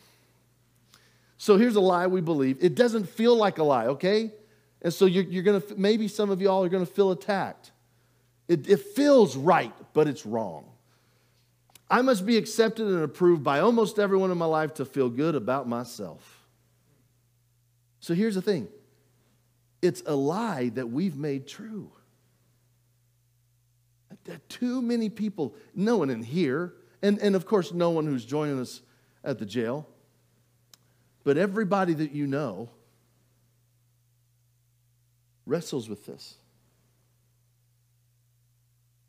So 1.37 1.57
here's 1.57 1.75
a 1.75 1.81
lie 1.81 2.07
we 2.07 2.21
believe. 2.21 2.57
It 2.61 2.75
doesn't 2.75 3.07
feel 3.09 3.35
like 3.35 3.57
a 3.57 3.63
lie, 3.63 3.87
okay? 3.87 4.31
And 4.81 4.93
so 4.93 5.05
you're, 5.05 5.23
you're 5.23 5.43
going 5.43 5.61
to, 5.61 5.75
maybe 5.75 6.07
some 6.07 6.29
of 6.29 6.41
y'all 6.41 6.63
are 6.63 6.69
going 6.69 6.85
to 6.85 6.91
feel 6.91 7.11
attacked. 7.11 7.71
It, 8.47 8.69
it 8.69 8.79
feels 8.79 9.35
right, 9.35 9.73
but 9.93 10.07
it's 10.07 10.25
wrong. 10.25 10.65
I 11.89 12.01
must 12.01 12.25
be 12.25 12.37
accepted 12.37 12.87
and 12.87 13.03
approved 13.03 13.43
by 13.43 13.59
almost 13.59 13.97
everyone 13.97 14.31
in 14.31 14.37
my 14.37 14.45
life 14.45 14.73
to 14.75 14.85
feel 14.85 15.09
good 15.09 15.35
about 15.35 15.67
myself. 15.67 16.36
So 17.99 18.13
here's 18.13 18.35
the 18.35 18.41
thing 18.41 18.67
it's 19.81 20.03
a 20.05 20.15
lie 20.15 20.69
that 20.69 20.87
we've 20.87 21.15
made 21.15 21.47
true. 21.47 21.91
That 24.25 24.47
too 24.49 24.81
many 24.81 25.09
people, 25.09 25.55
no 25.73 25.97
one 25.97 26.09
in 26.09 26.21
here, 26.21 26.73
and, 27.01 27.17
and 27.19 27.35
of 27.35 27.45
course, 27.45 27.71
no 27.71 27.91
one 27.91 28.05
who's 28.05 28.25
joining 28.25 28.59
us 28.59 28.81
at 29.23 29.39
the 29.39 29.45
jail, 29.45 29.87
but 31.23 31.37
everybody 31.37 31.93
that 31.93 32.11
you 32.11 32.27
know 32.27 32.69
wrestles 35.47 35.89
with 35.89 36.05
this. 36.05 36.35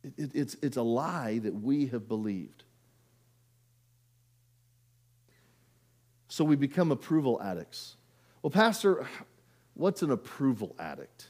It, 0.04 0.12
it, 0.16 0.30
it's, 0.35 0.57
it's 0.62 0.76
a 0.76 0.83
lie 0.83 1.40
that 1.40 1.54
we 1.54 1.87
have 1.88 2.09
believed. 2.09 2.62
So 6.28 6.45
we 6.45 6.57
become 6.57 6.92
approval 6.92 7.40
addicts. 7.42 7.97
Well, 8.42 8.50
Pastor, 8.50 9.07
what's 9.75 10.02
an 10.02 10.11
approval 10.11 10.75
addict? 10.78 11.28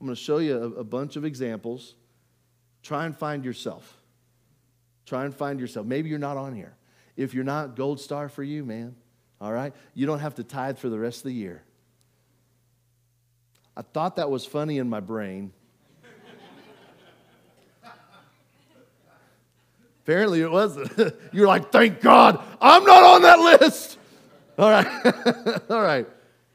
I'm 0.00 0.06
going 0.06 0.16
to 0.16 0.20
show 0.20 0.38
you 0.38 0.56
a, 0.56 0.80
a 0.80 0.84
bunch 0.84 1.16
of 1.16 1.24
examples. 1.24 1.94
Try 2.82 3.06
and 3.06 3.16
find 3.16 3.44
yourself. 3.44 4.00
Try 5.06 5.24
and 5.24 5.34
find 5.34 5.60
yourself. 5.60 5.86
Maybe 5.86 6.08
you're 6.08 6.18
not 6.18 6.36
on 6.36 6.54
here. 6.54 6.74
If 7.16 7.34
you're 7.34 7.44
not, 7.44 7.76
gold 7.76 8.00
star 8.00 8.28
for 8.28 8.42
you, 8.42 8.64
man. 8.64 8.96
All 9.40 9.52
right? 9.52 9.72
You 9.94 10.06
don't 10.06 10.20
have 10.20 10.36
to 10.36 10.44
tithe 10.44 10.78
for 10.78 10.88
the 10.88 10.98
rest 10.98 11.18
of 11.18 11.24
the 11.24 11.34
year. 11.34 11.62
I 13.76 13.82
thought 13.82 14.16
that 14.16 14.30
was 14.30 14.44
funny 14.44 14.78
in 14.78 14.88
my 14.88 15.00
brain. 15.00 15.52
Apparently 20.04 20.40
it 20.40 20.50
wasn't. 20.50 21.14
You're 21.32 21.46
like, 21.46 21.70
thank 21.70 22.00
God, 22.00 22.42
I'm 22.60 22.84
not 22.84 23.02
on 23.04 23.22
that 23.22 23.38
list. 23.38 23.98
All 24.58 24.68
right. 24.68 25.60
All 25.70 25.80
right. 25.80 26.08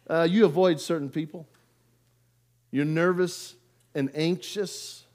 Uh, 0.09 0.27
you 0.29 0.45
avoid 0.45 0.79
certain 0.79 1.09
people. 1.09 1.47
You're 2.71 2.85
nervous 2.85 3.55
and 3.93 4.09
anxious. 4.15 5.05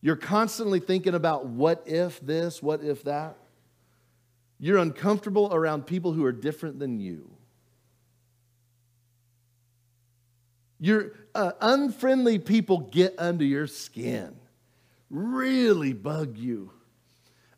You're 0.00 0.16
constantly 0.16 0.80
thinking 0.80 1.14
about 1.14 1.46
what 1.46 1.82
if 1.86 2.20
this, 2.20 2.62
what 2.62 2.82
if 2.82 3.04
that. 3.04 3.36
You're 4.58 4.78
uncomfortable 4.78 5.52
around 5.52 5.86
people 5.86 6.12
who 6.12 6.24
are 6.24 6.32
different 6.32 6.78
than 6.78 7.00
you. 7.00 7.30
Your 10.78 11.12
uh, 11.34 11.52
unfriendly 11.60 12.38
people 12.38 12.78
get 12.78 13.14
under 13.18 13.44
your 13.44 13.66
skin, 13.66 14.36
really 15.10 15.92
bug 15.92 16.36
you. 16.36 16.70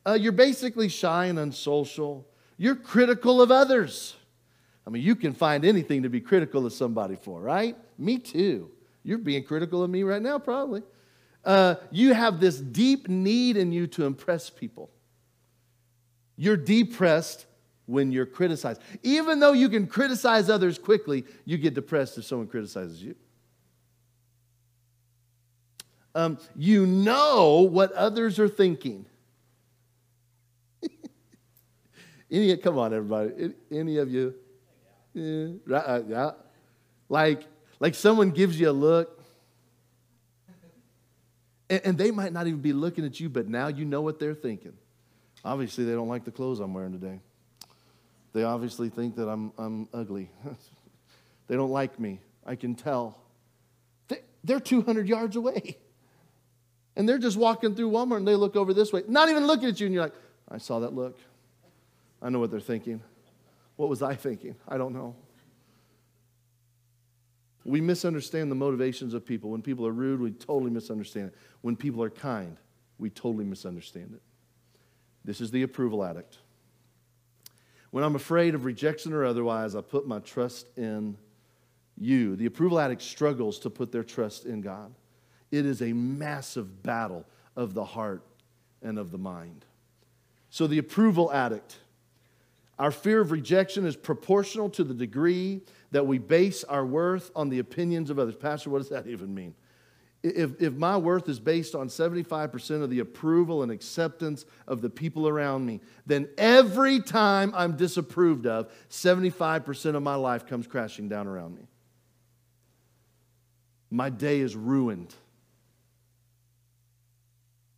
Uh, 0.07 0.13
you're 0.13 0.33
basically 0.33 0.89
shy 0.89 1.27
and 1.27 1.39
unsocial. 1.39 2.27
You're 2.57 2.77
critical 2.77 3.43
of 3.43 3.51
others. 3.51 4.15
I 4.87 4.91
mean, 4.91 5.03
you 5.03 5.17
can 5.17 5.33
find 5.33 5.65
anything 5.65 6.05
to 6.05 6.09
be 6.09 6.21
critical 6.21 6.65
of 6.65 6.73
somebody 6.73 7.17
for, 7.17 7.41
right? 7.41 7.77
Me 7.99 8.19
too. 8.19 8.71
You're 9.03 9.19
being 9.19 9.43
critical 9.43 9.83
of 9.83 9.91
me 9.91 10.05
right 10.05 10.23
now, 10.23 10.39
probably. 10.39 10.83
Uh, 11.45 11.77
you 11.91 12.13
have 12.13 12.41
this 12.41 12.59
deep 12.59 13.09
need 13.09 13.57
in 13.57 13.73
you 13.73 13.87
to 13.89 14.05
impress 14.05 14.51
people. 14.51 14.91
You're 16.37 16.57
depressed 16.57 17.47
when 17.87 18.13
you're 18.13 18.27
criticized. 18.27 18.81
Even 19.03 19.41
though 19.41 19.53
you 19.53 19.69
can 19.69 19.87
criticize 19.87 20.51
others 20.51 20.79
quickly, 20.79 21.25
you 21.45 21.57
get 21.59 21.75
depressed 21.75 22.19
if 22.19 22.25
someone 22.25 22.49
criticizes 22.49 23.03
you. 23.03 23.15
Um, 26.15 26.39
you 26.57 26.87
know 26.87 27.61
what 27.61 27.93
others 27.93 28.39
are 28.39 28.49
thinking. 28.49 29.07
Any, 32.31 32.57
come 32.57 32.79
on, 32.79 32.95
everybody. 32.95 33.53
Any 33.71 33.99
of 33.99 34.11
you? 34.11 34.35
Yeah, 35.17 35.47
right, 35.67 35.85
uh, 35.87 36.03
yeah. 36.07 36.31
Like, 37.09 37.47
like 37.81 37.95
someone 37.95 38.33
gives 38.33 38.61
you 38.61 38.69
a 38.69 38.71
look, 38.71 39.19
and, 41.71 41.81
and 41.85 41.99
they 41.99 42.11
might 42.11 42.35
not 42.35 42.47
even 42.47 42.61
be 42.61 42.75
looking 42.75 43.07
at 43.07 43.19
you, 43.19 43.31
but 43.31 43.49
now 43.49 43.69
you 43.69 43.87
know 43.87 44.03
what 44.03 44.19
they're 44.19 44.35
thinking. 44.35 44.75
Obviously, 45.43 45.85
they 45.85 45.93
don't 45.93 46.09
like 46.09 46.27
the 46.27 46.31
clothes 46.31 46.61
I'm 46.61 46.75
wearing 46.75 46.93
today. 46.93 47.21
They 48.35 48.43
obviously 48.43 48.91
think 48.91 49.17
that 49.17 49.27
I'm, 49.27 49.53
I'm 49.57 49.89
ugly. 49.95 50.31
they 51.49 51.57
don't 51.57 51.71
like 51.71 51.99
me. 51.99 52.21
I 52.45 52.55
can 52.55 52.75
tell. 52.75 53.17
They're 54.45 54.61
200 54.61 55.09
yards 55.09 55.37
away. 55.37 55.79
And 56.95 57.09
they're 57.09 57.19
just 57.19 57.39
walking 57.39 57.75
through 57.75 57.91
Walmart 57.91 58.19
and 58.19 58.29
they 58.29 58.35
look 58.35 58.55
over 58.55 58.75
this 58.75 58.93
way, 58.93 59.03
not 59.09 59.31
even 59.31 59.47
looking 59.47 59.69
at 59.69 59.81
you, 59.81 59.87
and 59.87 59.95
you're 59.95 60.05
like, 60.05 60.15
I 60.51 60.59
saw 60.59 60.81
that 60.81 60.95
look. 60.95 61.19
I 62.21 62.29
know 62.29 62.39
what 62.39 62.51
they're 62.51 62.61
thinking. 62.61 63.01
What 63.77 63.89
was 63.89 64.03
I 64.03 64.15
thinking? 64.15 64.57
I 64.67 64.79
don't 64.79 64.93
know. 64.95 65.15
We 67.65 67.81
misunderstand 67.81 68.51
the 68.51 68.57
motivations 68.57 69.13
of 69.13 69.27
people. 69.27 69.51
When 69.51 69.61
people 69.61 69.87
are 69.87 69.93
rude, 69.93 70.21
we 70.21 70.31
totally 70.31 70.71
misunderstand 70.71 71.29
it. 71.29 71.35
When 71.63 71.77
people 71.77 72.03
are 72.03 72.11
kind, 72.11 72.57
we 72.99 73.11
totally 73.11 73.45
misunderstand 73.45 74.13
it. 74.15 74.23
This 75.25 75.41
is 75.41 75.51
the 75.51 75.63
approval 75.63 76.05
addict. 76.05 76.39
When 77.91 78.05
I'm 78.05 78.15
afraid 78.15 78.55
of 78.55 78.65
rejection 78.65 79.13
or 79.13 79.25
otherwise, 79.25 79.75
I 79.75 79.81
put 79.81 80.07
my 80.07 80.21
trust 80.21 80.69
in 80.77 81.17
you. 81.99 82.37
The 82.37 82.47
approval 82.47 82.79
addict 82.79 83.03
struggles 83.03 83.59
to 83.61 83.71
put 83.71 83.91
their 83.91 84.05
trust 84.05 84.45
in 84.45 84.61
God. 84.61 84.95
It 85.51 85.67
is 85.67 85.83
a 85.83 85.93
massive 85.93 86.83
battle 86.83 87.25
of 87.57 87.75
the 87.75 87.85
heart 87.85 88.23
and 88.83 88.99
of 88.99 89.11
the 89.11 89.19
mind. 89.19 89.65
So, 90.51 90.67
the 90.67 90.79
approval 90.79 91.33
addict 91.33 91.79
our 92.79 92.91
fear 92.91 93.21
of 93.21 93.31
rejection 93.31 93.87
is 93.87 93.97
proportional 93.97 94.69
to 94.71 94.85
the 94.85 94.95
degree 94.95 95.63
that 95.93 96.07
we 96.07 96.19
base 96.19 96.63
our 96.65 96.85
worth 96.85 97.31
on 97.35 97.49
the 97.49 97.59
opinions 97.59 98.11
of 98.11 98.19
others. 98.19 98.37
Pastor, 98.37 98.71
what 98.71 98.79
does 98.79 98.91
that 98.91 99.07
even 99.07 99.35
mean? 99.35 99.55
If, 100.23 100.61
if 100.61 100.75
my 100.75 100.97
worth 100.97 101.29
is 101.29 101.39
based 101.39 101.75
on 101.75 101.89
75% 101.89 102.83
of 102.83 102.91
the 102.91 102.99
approval 102.99 103.63
and 103.63 103.71
acceptance 103.71 104.45
of 104.67 104.83
the 104.83 104.91
people 104.91 105.29
around 105.29 105.65
me, 105.65 105.81
then 106.05 106.29
every 106.37 107.01
time 107.01 107.53
I'm 107.55 107.77
disapproved 107.77 108.47
of, 108.47 108.71
75% 108.91 109.95
of 109.95 110.03
my 110.03 110.17
life 110.17 110.47
comes 110.47 110.67
crashing 110.67 111.09
down 111.09 111.29
around 111.29 111.55
me. 111.55 111.69
My 113.91 114.11
day 114.11 114.41
is 114.41 114.57
ruined. 114.57 115.15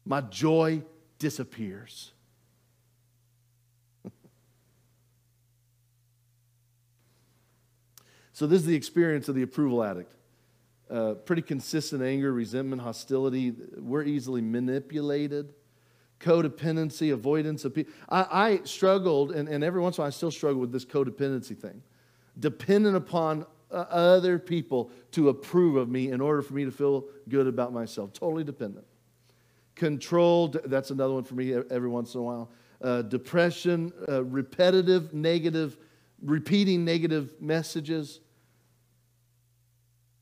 My 0.07 0.23
joy 0.23 0.83
disappears. 1.19 2.13
So, 8.39 8.47
this 8.47 8.61
is 8.61 8.67
the 8.67 8.77
experience 8.77 9.29
of 9.29 9.35
the 9.35 9.43
approval 9.43 9.83
addict. 9.83 10.15
Uh, 10.89 11.15
pretty 11.15 11.43
consistent 11.43 12.05
anger, 12.05 12.33
resentment, 12.33 12.81
hostility. 12.81 13.53
We're 13.77 14.05
easily 14.05 14.41
manipulated. 14.43 15.53
Codependency, 16.21 17.13
avoidance 17.13 17.65
of 17.65 17.75
people. 17.75 17.93
I, 18.09 18.27
I 18.31 18.61
struggled, 18.63 19.33
and, 19.33 19.49
and 19.49 19.65
every 19.65 19.81
once 19.81 19.99
in 19.99 20.03
a 20.03 20.05
while 20.05 20.07
I 20.07 20.11
still 20.11 20.31
struggle 20.31 20.61
with 20.61 20.71
this 20.71 20.85
codependency 20.85 21.59
thing. 21.59 21.83
Dependent 22.39 22.95
upon 22.95 23.45
uh, 23.73 23.87
other 23.91 24.39
people 24.39 24.93
to 25.11 25.31
approve 25.31 25.75
of 25.75 25.89
me 25.89 26.13
in 26.13 26.21
order 26.21 26.41
for 26.41 26.55
me 26.55 26.65
to 26.65 26.71
feel 26.71 27.07
good 27.29 27.49
about 27.49 27.73
myself. 27.73 28.13
Totally 28.13 28.45
dependent. 28.45 28.87
Controlled, 29.75 30.59
that's 30.67 30.93
another 30.93 31.15
one 31.15 31.25
for 31.25 31.35
me 31.35 31.55
every 31.55 31.89
once 31.89 32.15
in 32.15 32.21
a 32.21 32.23
while. 32.23 32.53
Uh, 32.81 33.03
depression, 33.03 33.93
uh, 34.09 34.23
repetitive, 34.23 35.13
negative, 35.13 35.77
repeating 36.23 36.85
negative 36.85 37.33
messages. 37.41 38.21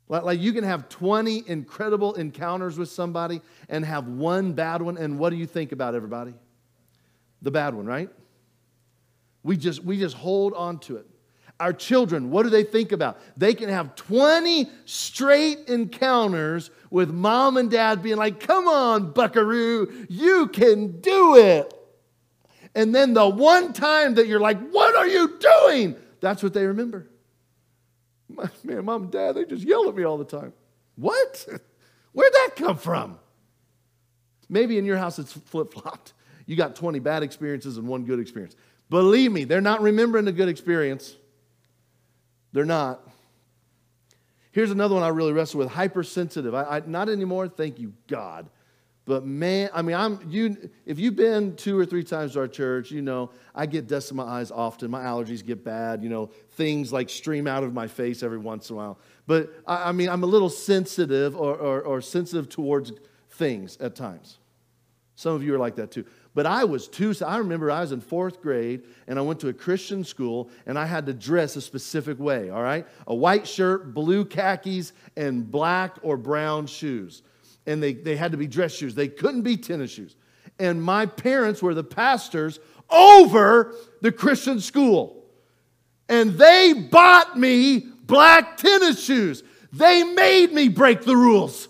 Like 0.09 0.41
you 0.41 0.53
can 0.53 0.65
have 0.65 0.89
20 0.89 1.45
incredible 1.49 2.15
encounters 2.15 2.79
with 2.79 2.89
somebody 2.89 3.41
and 3.69 3.85
have 3.85 4.07
one 4.07 4.53
bad 4.53 4.81
one, 4.81 4.97
and 4.97 5.19
what 5.19 5.31
do 5.31 5.37
you 5.37 5.47
think 5.47 5.73
about 5.73 5.95
everybody? 5.95 6.35
The 7.43 7.51
bad 7.51 7.75
one, 7.75 7.87
right? 7.87 8.09
We 9.43 9.57
just 9.57 9.85
we 9.85 9.99
just 9.99 10.17
hold 10.17 10.55
on 10.55 10.79
to 10.81 10.97
it. 10.97 11.07
Our 11.59 11.73
children, 11.73 12.31
what 12.31 12.43
do 12.43 12.51
they 12.51 12.65
think 12.65 12.93
about? 12.93 13.19
They 13.37 13.55
can 13.55 13.71
have 13.71 13.95
20 13.95 14.69
straight 14.85 15.69
encounters 15.69 16.71
with 16.91 17.11
mom 17.11 17.57
and 17.57 17.71
dad 17.71 18.03
being 18.03 18.19
like, 18.19 18.41
come 18.41 18.69
on, 18.69 19.13
buckaroo, 19.13 20.07
you 20.11 20.49
can 20.49 21.01
do 21.01 21.37
it. 21.37 21.73
And 22.75 22.95
then 22.95 23.15
the 23.15 23.27
one 23.27 23.73
time 23.73 24.17
that 24.17 24.27
you're 24.27 24.41
like, 24.41 24.59
what 24.69 24.95
are 24.97 25.09
you 25.09 25.39
doing? 25.39 25.97
That's 26.21 26.43
what 26.43 26.53
they 26.53 26.67
remember. 26.67 27.09
Man, 28.29 28.85
mom 28.85 29.05
and 29.05 29.13
dad, 29.13 29.37
they 29.37 29.45
just 29.45 29.65
yell 29.65 29.89
at 29.89 29.95
me 29.95 30.05
all 30.05 30.19
the 30.19 30.25
time. 30.25 30.53
What? 30.97 31.47
Where'd 32.13 32.33
that 32.33 32.51
come 32.57 32.77
from? 32.77 33.19
Maybe 34.49 34.79
in 34.79 34.85
your 34.85 34.97
house 34.97 35.19
it's 35.19 35.33
flip 35.33 35.73
flopped. 35.73 36.13
You 36.47 36.57
got 36.57 36.77
20 36.77 37.01
bad 37.01 37.23
experiences 37.23 37.77
and 37.77 37.89
one 37.89 38.05
good 38.05 38.21
experience. 38.21 38.55
Believe 38.89 39.33
me, 39.33 39.45
they're 39.45 39.61
not 39.61 39.83
remembering 39.83 40.25
the 40.25 40.33
good 40.33 40.49
experience. 40.49 41.17
They're 42.53 42.65
not. 42.65 43.01
Here's 44.53 44.71
another 44.71 44.95
one 44.95 45.03
I 45.03 45.09
really 45.09 45.33
wrestle 45.33 45.59
with 45.59 45.69
hypersensitive. 45.69 46.55
I, 46.55 46.63
I, 46.63 46.83
not 46.87 47.09
anymore, 47.09 47.49
thank 47.49 47.79
you, 47.79 47.93
God. 48.07 48.49
But 49.07 49.25
man, 49.25 49.71
I 49.73 49.83
mean, 49.83 49.95
I'm 49.95 50.19
you. 50.29 50.57
If 50.85 50.99
you've 50.99 51.15
been 51.15 51.55
two 51.55 51.79
or 51.79 51.87
three 51.87 52.03
times 52.03 52.33
to 52.33 52.41
our 52.41 52.49
church, 52.49 52.91
you 52.91 53.03
know 53.03 53.31
I 53.55 53.67
get 53.67 53.87
dust 53.87 54.11
in 54.11 54.17
my 54.17 54.25
eyes 54.25 54.51
often. 54.51 54.91
My 54.91 55.05
allergies 55.05 55.47
get 55.47 55.65
bad. 55.65 56.03
You 56.03 56.09
know, 56.09 56.31
things 56.51 56.93
like 56.93 57.09
stream 57.09 57.47
out 57.47 57.63
of 57.63 57.73
my 57.73 57.87
face 57.87 58.25
every 58.25 58.39
once 58.39 58.69
in 58.69 58.75
a 58.75 58.77
while. 58.79 58.99
But 59.29 59.55
I, 59.65 59.91
I 59.91 59.93
mean, 59.93 60.09
I'm 60.09 60.25
a 60.25 60.27
little 60.27 60.51
sensitive 60.51 61.37
or, 61.37 61.55
or, 61.55 61.83
or 61.83 62.01
sensitive 62.01 62.49
towards 62.49 62.93
things 63.31 63.77
at 63.79 63.95
times. 63.95 64.39
Some 65.15 65.35
of 65.35 65.43
you 65.43 65.55
are 65.55 65.59
like 65.59 65.77
that 65.77 65.93
too. 65.93 66.05
But 66.35 66.45
I 66.45 66.65
was 66.65 66.89
too, 66.89 67.15
I 67.25 67.39
remember 67.39 67.71
I 67.71 67.81
was 67.81 67.93
in 67.93 68.01
fourth 68.03 68.43
grade 68.43 68.83
and 69.07 69.19
I 69.19 69.23
went 69.23 69.41
to 69.41 69.49
a 69.49 69.53
Christian 69.55 70.05
school 70.05 70.51
and 70.67 70.79
I 70.79 70.85
had 70.85 71.07
to 71.07 71.15
dress 71.15 71.57
a 71.57 71.63
specific 71.63 72.19
way, 72.19 72.51
all 72.51 72.63
right? 72.63 72.87
A 73.07 73.15
white 73.15 73.47
shirt, 73.47 73.95
blue 73.95 74.25
khakis, 74.25 74.93
and 75.17 75.51
black 75.51 75.97
or 76.03 76.19
brown 76.19 76.67
shoes. 76.67 77.23
And 77.67 77.83
they, 77.83 77.95
they 77.95 78.17
had 78.17 78.33
to 78.33 78.39
be 78.39 78.47
dress 78.47 78.73
shoes, 78.73 78.95
they 78.95 79.09
couldn't 79.09 79.43
be 79.43 79.57
tennis 79.57 79.91
shoes. 79.91 80.17
And 80.59 80.83
my 80.83 81.07
parents 81.07 81.63
were 81.63 81.75
the 81.75 81.85
pastors 81.85 82.61
over 82.89 83.75
the 84.01 84.13
Christian 84.13 84.61
school. 84.61 85.25
And 86.09 86.33
they 86.33 86.73
bought 86.73 87.39
me 87.39 87.81
black 88.07 88.57
tennis 88.57 89.05
shoes. 89.05 89.43
They 89.73 90.05
made 90.05 90.53
me 90.53 90.69
break 90.69 91.03
the 91.03 91.17
rules 91.17 91.69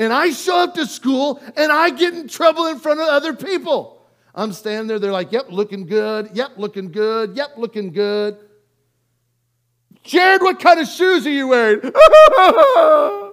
and 0.00 0.14
I 0.14 0.30
show 0.30 0.60
up 0.60 0.74
to 0.76 0.86
school 0.86 1.42
and 1.56 1.70
I 1.70 1.90
get 1.90 2.14
in 2.14 2.26
trouble 2.26 2.66
in 2.66 2.78
front 2.78 3.00
of 3.00 3.08
other 3.08 3.34
people. 3.34 4.02
I'm 4.34 4.54
standing 4.54 4.86
there, 4.86 4.98
they're 4.98 5.12
like, 5.12 5.30
yep, 5.30 5.46
looking 5.50 5.84
good, 5.84 6.30
yep, 6.32 6.52
looking 6.56 6.90
good, 6.90 7.36
yep, 7.36 7.50
looking 7.58 7.92
good. 7.92 8.38
Jared, 10.02 10.40
what 10.40 10.58
kind 10.58 10.80
of 10.80 10.88
shoes 10.88 11.26
are 11.26 11.30
you 11.30 11.48
wearing? 11.48 11.80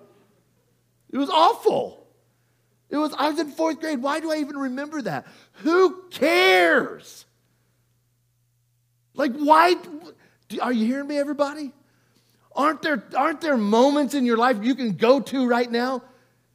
it 1.18 1.22
was 1.22 1.30
awful. 1.32 2.06
It 2.92 2.98
was, 2.98 3.12
I 3.18 3.30
was 3.30 3.40
in 3.40 3.50
fourth 3.50 3.80
grade. 3.80 4.04
Why 4.04 4.20
do 4.20 4.32
I 4.32 4.38
even 4.38 4.56
remember 4.56 5.02
that? 5.02 5.26
Who 5.64 6.04
cares? 6.12 7.26
Like, 9.16 9.34
why? 9.34 9.76
Are 10.62 10.72
you 10.72 10.86
hearing 10.86 11.08
me, 11.08 11.18
everybody? 11.18 11.74
Aren't 12.56 12.84
there, 12.84 13.04
aren't 13.18 13.42
there 13.42 13.58
moments 13.58 14.14
in 14.14 14.26
your 14.26 14.38
life 14.38 14.58
you 14.62 14.76
can 14.76 14.94
go 14.94 15.20
to 15.20 15.48
right 15.48 15.70
now 15.70 16.04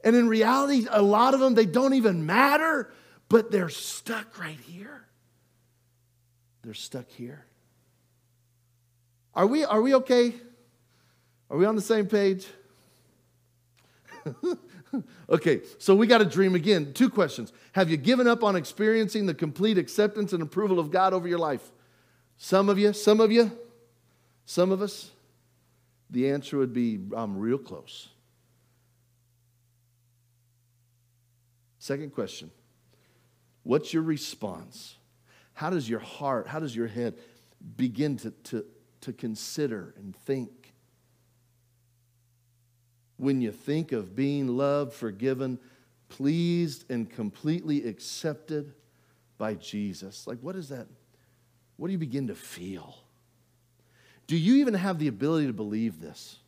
and 0.04 0.14
in 0.14 0.28
reality, 0.28 0.86
a 0.88 1.02
lot 1.02 1.34
of 1.34 1.40
them, 1.40 1.54
they 1.54 1.66
don't 1.66 1.94
even 1.94 2.24
matter, 2.24 2.92
but 3.28 3.50
they're 3.50 3.68
stuck 3.68 4.38
right 4.38 4.58
here. 4.58 5.06
They're 6.62 6.74
stuck 6.74 7.08
here. 7.08 7.44
Are 9.34 9.46
we, 9.46 9.64
are 9.64 9.82
we 9.82 9.94
okay? 9.96 10.34
Are 11.50 11.56
we 11.56 11.66
on 11.66 11.74
the 11.74 11.82
same 11.82 12.06
page? 12.06 12.46
okay, 15.30 15.62
so 15.78 15.94
we 15.94 16.06
got 16.06 16.18
to 16.18 16.24
dream 16.24 16.54
again. 16.54 16.92
Two 16.92 17.10
questions. 17.10 17.52
Have 17.72 17.90
you 17.90 17.96
given 17.96 18.26
up 18.26 18.44
on 18.44 18.56
experiencing 18.56 19.26
the 19.26 19.34
complete 19.34 19.78
acceptance 19.78 20.32
and 20.32 20.42
approval 20.42 20.78
of 20.78 20.90
God 20.90 21.12
over 21.12 21.28
your 21.28 21.38
life? 21.38 21.72
Some 22.36 22.68
of 22.68 22.78
you, 22.78 22.92
some 22.92 23.20
of 23.20 23.30
you, 23.30 23.50
some 24.44 24.70
of 24.70 24.82
us, 24.82 25.10
the 26.10 26.30
answer 26.30 26.58
would 26.58 26.72
be 26.72 27.00
I'm 27.16 27.38
real 27.38 27.58
close. 27.58 28.08
Second 31.78 32.12
question 32.12 32.50
What's 33.62 33.92
your 33.92 34.02
response? 34.02 34.96
How 35.54 35.70
does 35.70 35.88
your 35.88 36.00
heart, 36.00 36.48
how 36.48 36.58
does 36.60 36.74
your 36.74 36.86
head 36.86 37.18
begin 37.76 38.16
to, 38.18 38.30
to, 38.30 38.64
to 39.02 39.12
consider 39.12 39.94
and 39.96 40.16
think? 40.16 40.61
When 43.16 43.40
you 43.40 43.52
think 43.52 43.92
of 43.92 44.16
being 44.16 44.48
loved, 44.48 44.92
forgiven, 44.92 45.58
pleased, 46.08 46.90
and 46.90 47.08
completely 47.08 47.86
accepted 47.86 48.74
by 49.38 49.54
Jesus, 49.54 50.26
like 50.26 50.38
what 50.40 50.56
is 50.56 50.68
that? 50.70 50.86
What 51.76 51.88
do 51.88 51.92
you 51.92 51.98
begin 51.98 52.28
to 52.28 52.34
feel? 52.34 52.96
Do 54.26 54.36
you 54.36 54.56
even 54.56 54.74
have 54.74 54.98
the 54.98 55.08
ability 55.08 55.46
to 55.46 55.52
believe 55.52 56.00
this? 56.00 56.38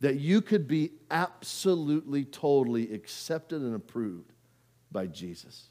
that 0.00 0.18
you 0.18 0.40
could 0.40 0.66
be 0.66 0.92
absolutely, 1.10 2.24
totally 2.24 2.92
accepted 2.92 3.60
and 3.60 3.74
approved 3.74 4.32
by 4.90 5.06
Jesus. 5.06 5.66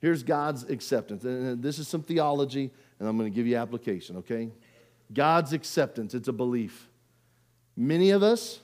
Here's 0.00 0.22
God's 0.22 0.64
acceptance. 0.64 1.24
And 1.24 1.62
this 1.62 1.78
is 1.78 1.86
some 1.86 2.02
theology, 2.02 2.72
and 2.98 3.08
I'm 3.08 3.16
going 3.16 3.30
to 3.30 3.34
give 3.34 3.46
you 3.46 3.56
application, 3.56 4.18
okay? 4.18 4.50
God's 5.12 5.52
acceptance, 5.52 6.14
it's 6.14 6.28
a 6.28 6.32
belief. 6.32 6.88
Many 7.76 8.10
of 8.10 8.22
us, 8.22 8.60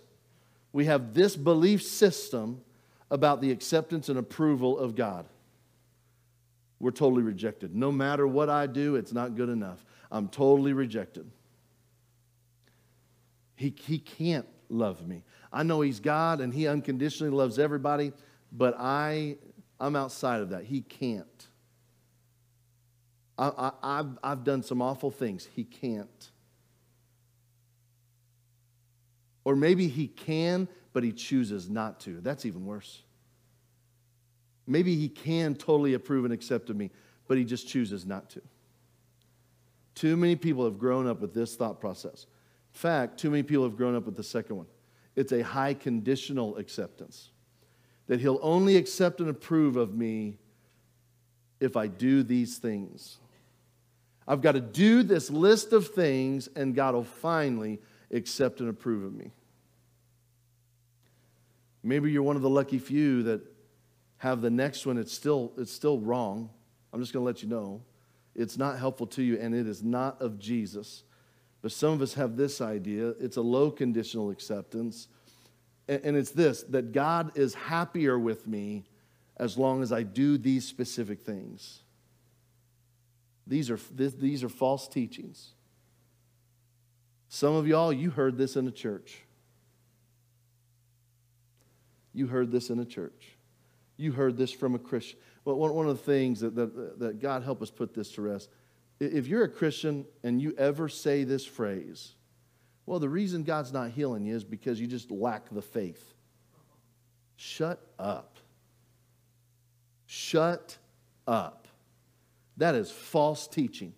we 0.73 0.87
have 0.87 1.15
this 1.15 1.37
belief 1.37 1.83
system 1.83 2.61
about 3.11 3.41
the 3.41 3.51
acceptance 3.51 4.09
and 4.09 4.19
approval 4.19 4.79
of 4.79 4.97
God. 4.97 5.27
We're 6.81 6.91
totally 6.91 7.23
rejected. 7.23 7.75
No 7.75 7.93
matter 7.93 8.27
what 8.27 8.51
I 8.51 8.67
do, 8.67 8.97
it's 8.97 9.13
not 9.13 9.37
good 9.37 9.49
enough. 9.49 9.85
I'm 10.11 10.29
totally 10.29 10.73
rejected. 10.73 11.31
He, 13.57 13.75
he 13.87 13.99
can't 13.99 14.47
love 14.69 15.07
me. 15.07 15.23
I 15.53 15.63
know 15.63 15.81
He's 15.81 16.01
God 16.01 16.41
and 16.41 16.53
He 16.53 16.67
unconditionally 16.67 17.33
loves 17.33 17.59
everybody, 17.59 18.13
but 18.53 18.75
I, 18.79 19.37
I'm 19.79 19.97
outside 19.97 20.41
of 20.41 20.51
that. 20.51 20.65
He 20.65 20.81
can't. 20.81 21.49
I, 23.37 23.73
I, 23.83 23.97
have 23.97 24.19
I've 24.23 24.45
done 24.45 24.63
some 24.63 24.81
awful 24.81 25.11
things. 25.11 25.49
He 25.55 25.65
can't. 25.65 26.31
Or 29.45 29.57
maybe 29.57 29.89
He 29.89 30.07
can, 30.07 30.69
but 30.93 31.03
He 31.03 31.13
chooses 31.13 31.69
not 31.69 32.01
to. 32.01 32.21
That's 32.21 32.47
even 32.47 32.65
worse. 32.65 33.03
Maybe 34.67 34.95
He 34.97 35.09
can 35.09 35.55
totally 35.55 35.95
approve 35.95 36.25
and 36.25 36.33
accept 36.33 36.71
of 36.71 36.77
me, 36.77 36.91
but 37.27 37.37
He 37.37 37.45
just 37.45 37.69
chooses 37.69 38.07
not 38.07 38.31
to. 38.31 38.43
Too 39.95 40.17
many 40.17 40.37
people 40.37 40.65
have 40.65 40.79
grown 40.79 41.07
up 41.07 41.21
with 41.21 41.35
this 41.35 41.55
thought 41.57 41.81
process. 41.81 42.27
In 42.73 42.79
fact, 42.79 43.19
too 43.19 43.31
many 43.31 43.43
people 43.43 43.65
have 43.65 43.77
grown 43.77 43.95
up 43.95 44.07
with 44.07 44.17
the 44.17 44.25
second 44.25 44.57
one. 44.57 44.67
It's 45.17 45.33
a 45.33 45.43
high 45.43 45.75
conditional 45.75 46.57
acceptance. 46.57 47.31
That 48.07 48.21
he'll 48.21 48.41
only 48.43 48.77
accept 48.77 49.21
and 49.21 49.31
approve 49.31 49.77
of 49.77 49.95
me 49.95 50.39
if 51.65 51.77
I 51.77 51.87
do 51.87 52.23
these 52.23 52.59
things. 52.59 53.19
I've 54.27 54.41
got 54.41 54.53
to 54.53 54.61
do 54.61 55.03
this 55.03 55.31
list 55.31 55.73
of 55.73 55.89
things, 55.89 56.49
and 56.57 56.75
God 56.75 56.95
will 56.95 57.05
finally 57.05 57.81
accept 58.11 58.61
and 58.61 58.69
approve 58.69 59.05
of 59.05 59.15
me. 59.15 59.33
Maybe 61.83 62.11
you're 62.11 62.23
one 62.23 62.37
of 62.37 62.43
the 62.43 62.49
lucky 62.49 62.79
few 62.79 63.23
that 63.25 63.43
have 64.19 64.41
the 64.41 64.51
next 64.51 64.87
one, 64.87 64.97
it's 64.97 65.13
still, 65.13 65.53
it's 65.59 65.73
still 65.73 65.99
wrong. 65.99 66.49
I'm 66.93 67.01
just 67.01 67.13
going 67.13 67.23
to 67.23 67.27
let 67.27 67.43
you 67.43 67.49
know. 67.49 67.83
It's 68.35 68.57
not 68.57 68.79
helpful 68.79 69.07
to 69.09 69.23
you, 69.23 69.39
and 69.39 69.55
it 69.55 69.67
is 69.67 69.83
not 69.83 70.21
of 70.23 70.39
Jesus. 70.39 71.03
But 71.61 71.73
some 71.73 71.93
of 71.93 72.03
us 72.03 72.15
have 72.15 72.37
this 72.37 72.61
idea 72.61 73.15
it's 73.21 73.37
a 73.37 73.43
low 73.43 73.71
conditional 73.71 74.31
acceptance. 74.31 75.09
And 75.89 76.17
it's 76.17 76.31
this 76.31 76.63
that 76.65 76.93
God 76.93 77.37
is 77.37 77.55
happier 77.55 78.19
with 78.19 78.47
me 78.47 78.85
as 79.37 79.59
long 79.59 79.83
as 79.83 79.93
I 79.93 80.03
do 80.03 80.39
these 80.39 80.67
specific 80.67 81.21
things. 81.21 81.83
These 83.47 83.71
are, 83.71 83.79
these 83.93 84.43
are 84.43 84.49
false 84.49 84.89
teachings. 84.89 85.53
Some 87.29 87.55
of 87.55 87.67
y'all, 87.67 87.93
you 87.93 88.11
heard 88.11 88.39
this 88.39 88.57
in 88.57 88.67
a 88.67 88.71
church. 88.71 89.23
You 92.13 92.29
heard 92.29 92.53
this 92.53 92.71
in 92.71 92.79
a 92.79 92.85
church. 92.85 93.31
You 93.97 94.13
heard 94.13 94.37
this 94.37 94.53
from 94.53 94.75
a 94.75 94.79
Christian. 94.79 95.19
Well, 95.45 95.57
one, 95.57 95.75
one 95.75 95.89
of 95.89 95.99
the 95.99 96.05
things 96.05 96.41
that, 96.41 96.55
that, 96.55 96.99
that 97.01 97.21
God 97.21 97.43
help 97.43 97.61
us 97.61 97.71
put 97.71 97.93
this 97.93 98.13
to 98.13 98.23
rest 98.23 98.49
if 99.01 99.27
you're 99.27 99.45
a 99.45 99.49
Christian 99.49 100.07
and 100.23 100.41
you 100.41 100.55
ever 100.57 100.89
say 100.89 101.25
this 101.25 101.45
phrase, 101.45 102.15
well, 102.87 102.99
the 102.99 103.09
reason 103.09 103.43
God's 103.43 103.73
not 103.73 103.91
healing 103.91 104.25
you 104.25 104.37
is 104.37 104.45
because 104.45 104.81
you 104.81 104.87
just 104.87 105.11
lack 105.11 105.49
the 105.51 105.63
faith. 105.63 106.15
Shut 107.37 107.81
up. 107.99 108.34
Shut 110.15 110.79
up. 111.27 111.67
That 112.59 112.77
is 112.77 112.89
false 112.89 113.49
teaching. 113.49 113.95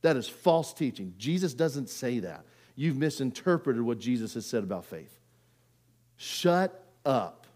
That 0.00 0.16
is 0.16 0.26
false 0.26 0.72
teaching. 0.72 1.12
Jesus 1.18 1.52
doesn't 1.52 1.90
say 1.90 2.20
that. 2.20 2.46
You've 2.74 2.96
misinterpreted 2.96 3.82
what 3.82 3.98
Jesus 3.98 4.32
has 4.32 4.46
said 4.46 4.62
about 4.62 4.86
faith. 4.86 5.20
Shut 6.16 6.82
up. 7.04 7.46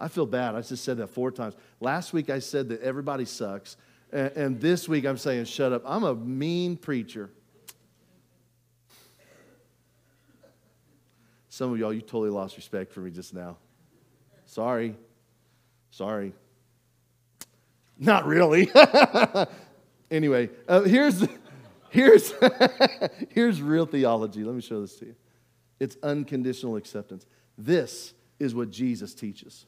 I 0.00 0.08
feel 0.08 0.24
bad. 0.24 0.54
I 0.54 0.62
just 0.62 0.82
said 0.82 0.96
that 0.96 1.08
four 1.08 1.30
times. 1.30 1.54
Last 1.78 2.14
week 2.14 2.30
I 2.30 2.38
said 2.38 2.70
that 2.70 2.80
everybody 2.80 3.26
sucks. 3.26 3.76
And, 4.10 4.58
this 4.58 4.88
week 4.88 5.04
I'm 5.04 5.18
saying, 5.18 5.44
shut 5.44 5.74
up. 5.74 5.82
I'm 5.84 6.04
a 6.04 6.14
mean 6.14 6.74
preacher. 6.74 7.28
Some 11.50 11.70
of 11.70 11.78
y'all, 11.78 11.92
you 11.92 12.00
totally 12.00 12.30
lost 12.30 12.56
respect 12.56 12.94
for 12.94 13.00
me 13.00 13.10
just 13.10 13.34
now. 13.34 13.58
Sorry. 14.46 14.96
Sorry. 15.90 16.32
Not 17.98 18.26
really. 18.26 18.70
anyway, 20.10 20.50
uh, 20.68 20.82
here's, 20.82 21.26
here's, 21.90 22.32
here's 23.30 23.62
real 23.62 23.86
theology. 23.86 24.44
Let 24.44 24.54
me 24.54 24.60
show 24.60 24.80
this 24.80 24.96
to 24.96 25.06
you. 25.06 25.14
It's 25.80 25.96
unconditional 26.02 26.76
acceptance. 26.76 27.26
This 27.56 28.14
is 28.38 28.54
what 28.54 28.70
Jesus 28.70 29.14
teaches. 29.14 29.66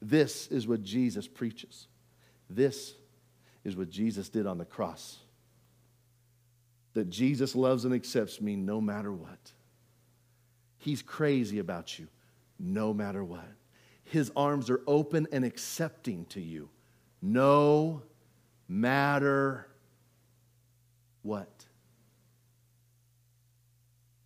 This 0.00 0.46
is 0.48 0.66
what 0.66 0.82
Jesus 0.82 1.26
preaches. 1.26 1.88
This 2.48 2.94
is 3.64 3.76
what 3.76 3.90
Jesus 3.90 4.28
did 4.28 4.46
on 4.46 4.58
the 4.58 4.64
cross. 4.64 5.18
That 6.94 7.10
Jesus 7.10 7.54
loves 7.54 7.84
and 7.84 7.94
accepts 7.94 8.40
me 8.40 8.56
no 8.56 8.80
matter 8.80 9.12
what. 9.12 9.52
He's 10.78 11.02
crazy 11.02 11.58
about 11.58 11.98
you 11.98 12.08
no 12.58 12.92
matter 12.92 13.22
what. 13.22 13.48
His 14.04 14.32
arms 14.34 14.70
are 14.70 14.80
open 14.86 15.26
and 15.32 15.44
accepting 15.44 16.24
to 16.26 16.40
you 16.40 16.70
no 17.20 18.02
matter 18.68 19.66
what. 21.22 21.66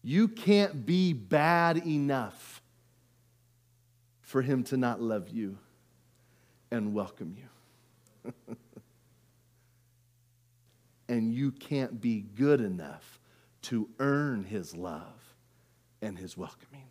You 0.03 0.29
can't 0.29 0.85
be 0.85 1.13
bad 1.13 1.87
enough 1.87 2.61
for 4.21 4.43
him 4.43 4.65
to 4.65 4.77
not 4.77 5.01
love 5.01 5.29
you 5.29 5.59
and 6.71 6.95
welcome 6.95 7.37
you. 7.37 8.33
and 11.09 11.33
you 11.33 11.53
can't 11.53 12.01
be 12.01 12.21
good 12.35 12.61
enough 12.61 13.21
to 13.63 13.89
earn 14.01 14.45
his 14.45 14.75
love 14.75 15.35
and 16.01 16.19
his 16.19 16.37
welcoming. 16.37 16.91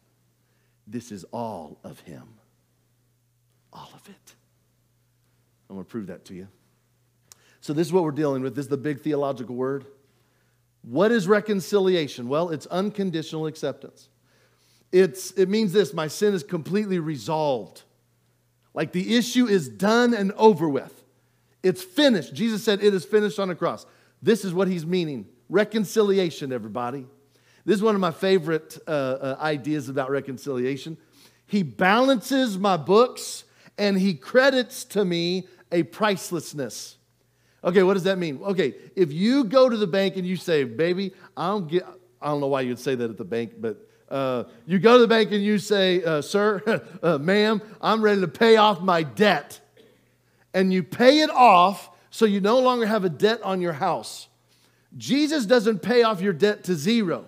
This 0.88 1.12
is 1.12 1.26
all 1.26 1.80
of 1.84 2.00
him. 2.02 2.36
All 3.74 3.90
of 3.94 4.08
it. 4.10 4.36
I'm 5.72 5.78
going 5.78 5.86
to 5.86 5.90
prove 5.90 6.08
that 6.08 6.26
to 6.26 6.34
you. 6.34 6.50
So, 7.62 7.72
this 7.72 7.88
is 7.88 7.94
what 7.94 8.04
we're 8.04 8.12
dealing 8.12 8.44
with. 8.44 8.56
This 8.56 8.66
is 8.66 8.70
the 8.70 8.76
big 8.76 9.00
theological 9.00 9.56
word. 9.56 9.86
What 10.82 11.14
is 11.14 11.30
reconciliation? 11.30 12.28
Well, 12.28 12.50
it's 12.50 12.66
unconditional 12.66 13.48
acceptance. 13.48 14.10
It's, 14.92 15.32
it 15.32 15.48
means 15.48 15.72
this 15.72 15.94
my 15.94 16.10
sin 16.10 16.34
is 16.34 16.44
completely 16.44 17.00
resolved. 17.00 17.84
Like 18.74 18.92
the 18.92 19.16
issue 19.16 19.48
is 19.48 19.70
done 19.70 20.14
and 20.14 20.34
over 20.34 20.68
with. 20.68 21.04
It's 21.64 21.82
finished. 21.82 22.34
Jesus 22.34 22.66
said 22.66 22.84
it 22.84 22.94
is 22.94 23.06
finished 23.06 23.40
on 23.40 23.48
the 23.48 23.56
cross. 23.56 23.86
This 24.22 24.44
is 24.44 24.54
what 24.54 24.68
he's 24.68 24.86
meaning 24.86 25.26
reconciliation, 25.48 26.52
everybody. 26.52 27.06
This 27.64 27.76
is 27.76 27.84
one 27.84 27.96
of 27.96 28.02
my 28.02 28.12
favorite 28.12 28.78
uh, 28.88 28.92
uh, 28.92 29.38
ideas 29.40 29.88
about 29.88 30.10
reconciliation. 30.10 30.98
He 31.46 31.64
balances 31.64 32.58
my 32.58 32.76
books 32.76 33.46
and 33.78 33.98
he 33.98 34.14
credits 34.14 34.86
to 34.86 35.04
me 35.04 35.48
a 35.72 35.84
pricelessness. 35.84 36.96
Okay, 37.64 37.84
what 37.84 37.94
does 37.94 38.04
that 38.04 38.18
mean? 38.18 38.40
Okay, 38.42 38.76
if 38.96 39.12
you 39.14 39.44
go 39.44 39.70
to 39.70 39.78
the 39.78 39.88
bank 39.88 40.18
and 40.18 40.26
you 40.26 40.36
say, 40.36 40.64
baby, 40.64 41.14
I 41.38 41.50
don't 41.50 41.68
get, 41.68 41.86
I 42.22 42.28
don't 42.28 42.42
know 42.42 42.48
why 42.48 42.62
you'd 42.62 42.80
say 42.80 42.96
that 42.96 43.10
at 43.10 43.18
the 43.18 43.24
bank, 43.24 43.54
but 43.60 43.88
uh, 44.10 44.44
you 44.66 44.80
go 44.80 44.96
to 44.96 45.02
the 45.02 45.08
bank 45.08 45.32
and 45.32 45.44
you 45.44 45.58
say, 45.58 46.04
uh, 46.04 46.22
sir, 46.22 46.84
uh, 47.04 47.18
ma'am, 47.18 47.62
I'm 47.80 48.02
ready 48.02 48.22
to 48.22 48.28
pay 48.28 48.58
off 48.58 48.82
my 48.82 49.04
debt. 49.04 49.60
And 50.54 50.74
you 50.74 50.84
pay 50.84 51.22
it 51.22 51.30
off 51.30 51.90
so 52.10 52.26
you 52.26 52.42
no 52.42 52.60
longer 52.60 52.86
have 52.86 53.06
a 53.06 53.10
debt 53.10 53.42
on 53.42 53.62
your 53.62 53.74
house. 53.74 54.28
Jesus 54.98 55.46
doesn't 55.46 55.82
pay 55.82 56.04
off 56.04 56.20
your 56.20 56.34
debt 56.34 56.66
to 56.66 56.76
zero. 56.76 57.26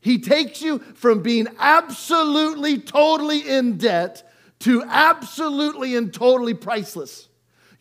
He 0.00 0.18
takes 0.18 0.62
you 0.62 0.78
from 0.78 1.22
being 1.22 1.48
absolutely, 1.58 2.78
totally 2.78 3.48
in 3.48 3.76
debt 3.76 4.30
to 4.60 4.84
absolutely 4.84 5.96
and 5.96 6.12
totally 6.14 6.54
priceless. 6.54 7.28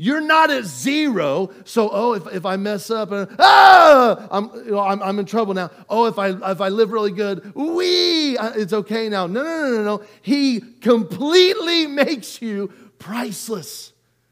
You're 0.02 0.22
not 0.22 0.50
at 0.50 0.64
zero. 0.64 1.52
So, 1.66 1.90
oh, 1.92 2.14
if, 2.14 2.26
if 2.28 2.46
I 2.46 2.56
mess 2.56 2.90
up, 2.90 3.12
and, 3.12 3.30
ah, 3.38 4.30
I'm, 4.32 4.50
you 4.64 4.72
know, 4.72 4.80
I'm, 4.80 5.04
I'm 5.04 5.20
in 5.20 5.26
trouble 5.26 5.54
now. 5.54 5.72
Oh, 5.90 6.06
if 6.06 6.18
I, 6.18 6.30
if 6.30 6.62
I 6.62 6.70
live 6.70 6.94
really 6.94 7.12
good, 7.12 7.54
wee, 7.54 8.38
it's 8.40 8.72
okay 8.72 9.10
now. 9.10 9.28
No, 9.28 9.44
no, 9.44 9.50
no, 9.50 9.72
no, 9.76 9.84
no. 9.84 10.04
He 10.22 10.62
completely 10.62 11.86
makes 11.86 12.42
you 12.42 12.72
priceless. 12.98 13.92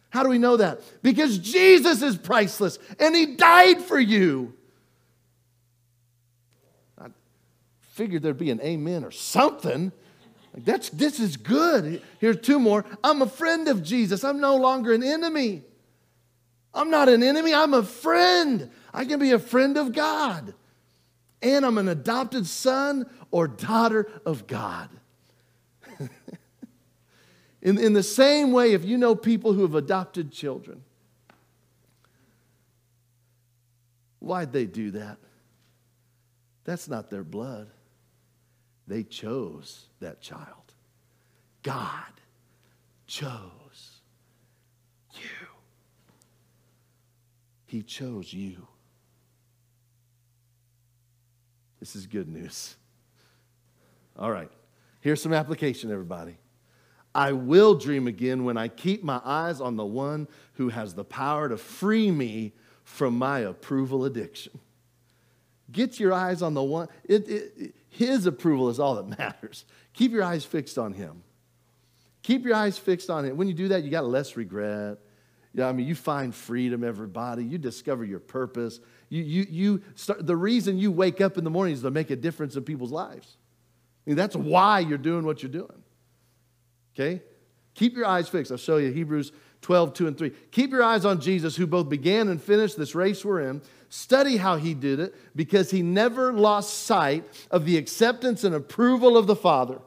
How 0.09 0.23
do 0.23 0.29
we 0.29 0.37
know 0.37 0.55
that? 0.55 0.79
Because 1.01 1.37
Jesus 1.37 2.01
is 2.01 2.17
priceless 2.17 2.79
and 2.97 3.13
he 3.13 3.35
died 3.35 3.81
for 3.81 3.99
you. 3.99 4.53
I 6.97 7.07
figured 7.89 8.21
there'd 8.21 8.37
be 8.37 8.51
an 8.51 8.61
amen 8.61 9.03
or 9.03 9.11
something. 9.11 9.91
That's, 10.57 10.89
this 10.89 11.19
is 11.19 11.37
good. 11.37 12.01
Here's 12.19 12.41
two 12.41 12.59
more. 12.59 12.83
I'm 13.03 13.21
a 13.21 13.27
friend 13.27 13.67
of 13.67 13.83
Jesus. 13.83 14.23
I'm 14.23 14.39
no 14.39 14.55
longer 14.55 14.91
an 14.93 15.03
enemy. 15.03 15.63
I'm 16.73 16.89
not 16.89 17.09
an 17.09 17.21
enemy. 17.21 17.53
I'm 17.53 17.73
a 17.73 17.83
friend. 17.83 18.69
I 18.93 19.05
can 19.05 19.19
be 19.19 19.31
a 19.31 19.39
friend 19.39 19.77
of 19.77 19.93
God. 19.93 20.53
And 21.41 21.65
I'm 21.65 21.77
an 21.77 21.87
adopted 21.87 22.47
son 22.47 23.07
or 23.29 23.47
daughter 23.47 24.09
of 24.25 24.47
God. 24.47 24.89
in, 27.61 27.77
in 27.77 27.93
the 27.93 28.03
same 28.03 28.51
way, 28.51 28.73
if 28.73 28.83
you 28.83 28.97
know 28.97 29.15
people 29.15 29.53
who 29.53 29.61
have 29.61 29.75
adopted 29.75 30.31
children, 30.31 30.83
why'd 34.19 34.51
they 34.51 34.65
do 34.65 34.91
that? 34.91 35.17
That's 36.63 36.87
not 36.87 37.11
their 37.11 37.23
blood. 37.23 37.69
They 38.87 39.03
chose 39.03 39.86
that 39.99 40.21
child. 40.21 40.73
God 41.63 42.03
chose 43.07 44.01
you. 45.13 45.47
He 47.65 47.83
chose 47.83 48.33
you. 48.33 48.67
This 51.79 51.95
is 51.95 52.07
good 52.07 52.27
news. 52.27 52.75
All 54.17 54.31
right. 54.31 54.51
Here's 55.01 55.21
some 55.21 55.33
application, 55.33 55.91
everybody. 55.91 56.37
I 57.13 57.31
will 57.31 57.75
dream 57.75 58.07
again 58.07 58.43
when 58.43 58.57
I 58.57 58.67
keep 58.67 59.03
my 59.03 59.21
eyes 59.23 59.61
on 59.61 59.75
the 59.75 59.85
one 59.85 60.27
who 60.53 60.69
has 60.69 60.93
the 60.93 61.03
power 61.03 61.49
to 61.49 61.57
free 61.57 62.11
me 62.11 62.53
from 62.83 63.17
my 63.17 63.39
approval 63.39 64.05
addiction. 64.05 64.59
Get 65.71 65.99
your 65.99 66.13
eyes 66.13 66.41
on 66.41 66.53
the 66.53 66.63
one. 66.63 66.87
It, 67.03 67.27
it, 67.27 67.75
his 67.89 68.25
approval 68.25 68.69
is 68.69 68.79
all 68.79 68.95
that 68.95 69.19
matters. 69.19 69.65
Keep 69.97 70.11
your 70.11 70.23
eyes 70.23 70.45
fixed 70.45 70.77
on 70.77 70.93
Him. 70.93 71.23
Keep 72.21 72.45
your 72.45 72.53
eyes 72.53 72.77
fixed 72.77 73.09
on 73.09 73.25
Him. 73.25 73.35
When 73.35 73.47
you 73.47 73.53
do 73.55 73.69
that, 73.69 73.83
you 73.83 73.89
got 73.89 74.05
less 74.05 74.37
regret. 74.37 74.99
Yeah, 75.55 75.67
I 75.67 75.71
mean, 75.71 75.87
you 75.87 75.95
find 75.95 76.35
freedom, 76.35 76.83
everybody. 76.83 77.43
You 77.43 77.57
discover 77.57 78.05
your 78.05 78.19
purpose. 78.19 78.79
You, 79.09 79.23
you, 79.23 79.47
you 79.49 79.81
start, 79.95 80.27
the 80.27 80.35
reason 80.35 80.77
you 80.77 80.91
wake 80.91 81.19
up 81.19 81.39
in 81.39 81.43
the 81.43 81.49
morning 81.49 81.73
is 81.73 81.81
to 81.81 81.89
make 81.89 82.11
a 82.11 82.15
difference 82.15 82.55
in 82.55 82.63
people's 82.63 82.91
lives. 82.91 83.37
I 84.05 84.11
mean, 84.11 84.17
that's 84.17 84.35
why 84.35 84.81
you're 84.81 84.99
doing 84.99 85.25
what 85.25 85.41
you're 85.41 85.51
doing. 85.51 85.83
Okay? 86.93 87.23
Keep 87.73 87.95
your 87.95 88.05
eyes 88.05 88.29
fixed. 88.29 88.51
I'll 88.51 88.59
show 88.59 88.77
you 88.77 88.91
Hebrews 88.91 89.31
12, 89.61 89.93
2 89.93 90.07
and 90.07 90.17
3. 90.17 90.29
Keep 90.51 90.71
your 90.71 90.83
eyes 90.83 91.05
on 91.05 91.19
Jesus, 91.19 91.55
who 91.55 91.65
both 91.65 91.89
began 91.89 92.27
and 92.27 92.39
finished 92.39 92.77
this 92.77 92.93
race 92.93 93.25
we're 93.25 93.41
in. 93.41 93.63
Study 93.89 94.37
how 94.37 94.57
he 94.57 94.75
did 94.75 94.99
it 94.99 95.15
because 95.35 95.71
he 95.71 95.81
never 95.81 96.33
lost 96.33 96.83
sight 96.83 97.25
of 97.49 97.65
the 97.65 97.77
acceptance 97.77 98.43
and 98.43 98.53
approval 98.53 99.17
of 99.17 99.25
the 99.25 99.35
Father. 99.35 99.79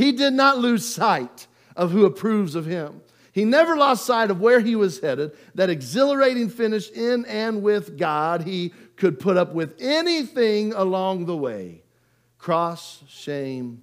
He 0.00 0.12
did 0.12 0.32
not 0.32 0.56
lose 0.56 0.86
sight 0.86 1.46
of 1.76 1.90
who 1.90 2.06
approves 2.06 2.54
of 2.54 2.64
him. 2.64 3.02
He 3.32 3.44
never 3.44 3.76
lost 3.76 4.06
sight 4.06 4.30
of 4.30 4.40
where 4.40 4.60
he 4.60 4.74
was 4.74 4.98
headed, 5.00 5.32
that 5.54 5.68
exhilarating 5.68 6.48
finish 6.48 6.90
in 6.90 7.26
and 7.26 7.62
with 7.62 7.98
God. 7.98 8.44
He 8.44 8.72
could 8.96 9.20
put 9.20 9.36
up 9.36 9.52
with 9.52 9.76
anything 9.78 10.72
along 10.72 11.26
the 11.26 11.36
way 11.36 11.82
cross, 12.38 13.04
shame, 13.08 13.82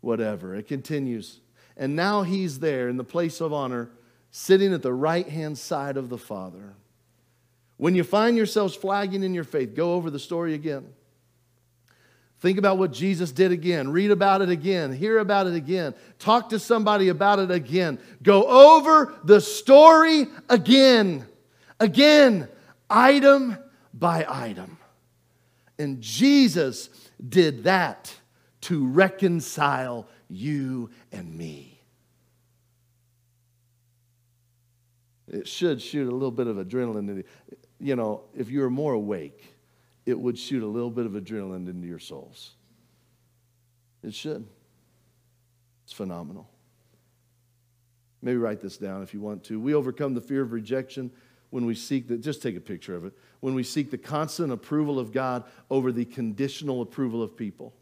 whatever. 0.00 0.54
It 0.54 0.68
continues. 0.68 1.40
And 1.76 1.94
now 1.94 2.22
he's 2.22 2.60
there 2.60 2.88
in 2.88 2.96
the 2.96 3.04
place 3.04 3.42
of 3.42 3.52
honor, 3.52 3.90
sitting 4.30 4.72
at 4.72 4.80
the 4.80 4.94
right 4.94 5.28
hand 5.28 5.58
side 5.58 5.98
of 5.98 6.08
the 6.08 6.16
Father. 6.16 6.76
When 7.76 7.94
you 7.94 8.04
find 8.04 8.38
yourselves 8.38 8.74
flagging 8.74 9.22
in 9.22 9.34
your 9.34 9.44
faith, 9.44 9.74
go 9.74 9.92
over 9.92 10.08
the 10.08 10.18
story 10.18 10.54
again. 10.54 10.94
Think 12.42 12.58
about 12.58 12.76
what 12.76 12.92
Jesus 12.92 13.30
did 13.30 13.52
again. 13.52 13.92
Read 13.92 14.10
about 14.10 14.42
it 14.42 14.48
again. 14.48 14.92
Hear 14.92 15.20
about 15.20 15.46
it 15.46 15.54
again. 15.54 15.94
Talk 16.18 16.48
to 16.48 16.58
somebody 16.58 17.06
about 17.08 17.38
it 17.38 17.52
again. 17.52 18.00
Go 18.20 18.42
over 18.42 19.14
the 19.22 19.40
story 19.40 20.26
again. 20.48 21.24
Again, 21.78 22.48
item 22.90 23.56
by 23.94 24.26
item. 24.28 24.76
And 25.78 26.00
Jesus 26.00 26.90
did 27.28 27.62
that 27.62 28.12
to 28.62 28.88
reconcile 28.88 30.08
you 30.28 30.90
and 31.12 31.32
me. 31.38 31.80
It 35.28 35.46
should 35.46 35.80
shoot 35.80 36.08
a 36.08 36.12
little 36.12 36.32
bit 36.32 36.48
of 36.48 36.56
adrenaline. 36.56 37.08
Into, 37.08 37.24
you 37.78 37.94
know, 37.94 38.22
if 38.36 38.50
you 38.50 38.62
were 38.62 38.70
more 38.70 38.94
awake, 38.94 39.51
it 40.06 40.18
would 40.18 40.38
shoot 40.38 40.62
a 40.62 40.66
little 40.66 40.90
bit 40.90 41.06
of 41.06 41.12
adrenaline 41.12 41.68
into 41.68 41.86
your 41.86 41.98
souls. 41.98 42.52
It 44.02 44.14
should. 44.14 44.44
It's 45.84 45.92
phenomenal. 45.92 46.48
Maybe 48.20 48.36
write 48.36 48.60
this 48.60 48.76
down 48.76 49.02
if 49.02 49.12
you 49.12 49.20
want 49.20 49.44
to. 49.44 49.60
We 49.60 49.74
overcome 49.74 50.14
the 50.14 50.20
fear 50.20 50.42
of 50.42 50.52
rejection 50.52 51.10
when 51.50 51.66
we 51.66 51.74
seek 51.74 52.08
the, 52.08 52.16
just 52.16 52.40
take 52.40 52.56
a 52.56 52.60
picture 52.60 52.94
of 52.94 53.04
it, 53.04 53.12
when 53.40 53.54
we 53.54 53.62
seek 53.62 53.90
the 53.90 53.98
constant 53.98 54.52
approval 54.52 54.98
of 54.98 55.12
God 55.12 55.44
over 55.70 55.92
the 55.92 56.04
conditional 56.04 56.80
approval 56.80 57.22
of 57.22 57.36
people. 57.36 57.74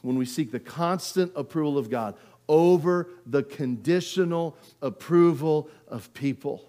When 0.00 0.16
we 0.16 0.24
seek 0.24 0.50
the 0.50 0.60
constant 0.60 1.32
approval 1.36 1.76
of 1.76 1.90
God 1.90 2.14
over 2.48 3.10
the 3.26 3.42
conditional 3.42 4.56
approval 4.82 5.68
of 5.88 6.12
people. 6.14 6.68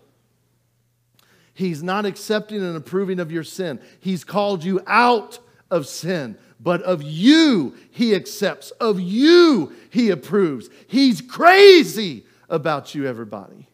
He's 1.55 1.81
not 1.81 2.05
accepting 2.05 2.61
and 2.61 2.75
approving 2.75 3.19
of 3.19 3.31
your 3.31 3.45
sin. 3.45 3.79
He's 3.99 4.23
called 4.25 4.63
you 4.63 4.81
out 4.85 5.39
of 5.71 5.87
sin, 5.87 6.37
but 6.59 6.81
of 6.83 7.01
you 7.01 7.75
he 7.89 8.13
accepts, 8.13 8.71
of 8.71 8.99
you 8.99 9.73
he 9.89 10.09
approves. 10.09 10.69
He's 10.85 11.21
crazy 11.21 12.25
about 12.49 12.93
you, 12.93 13.07
everybody. 13.07 13.69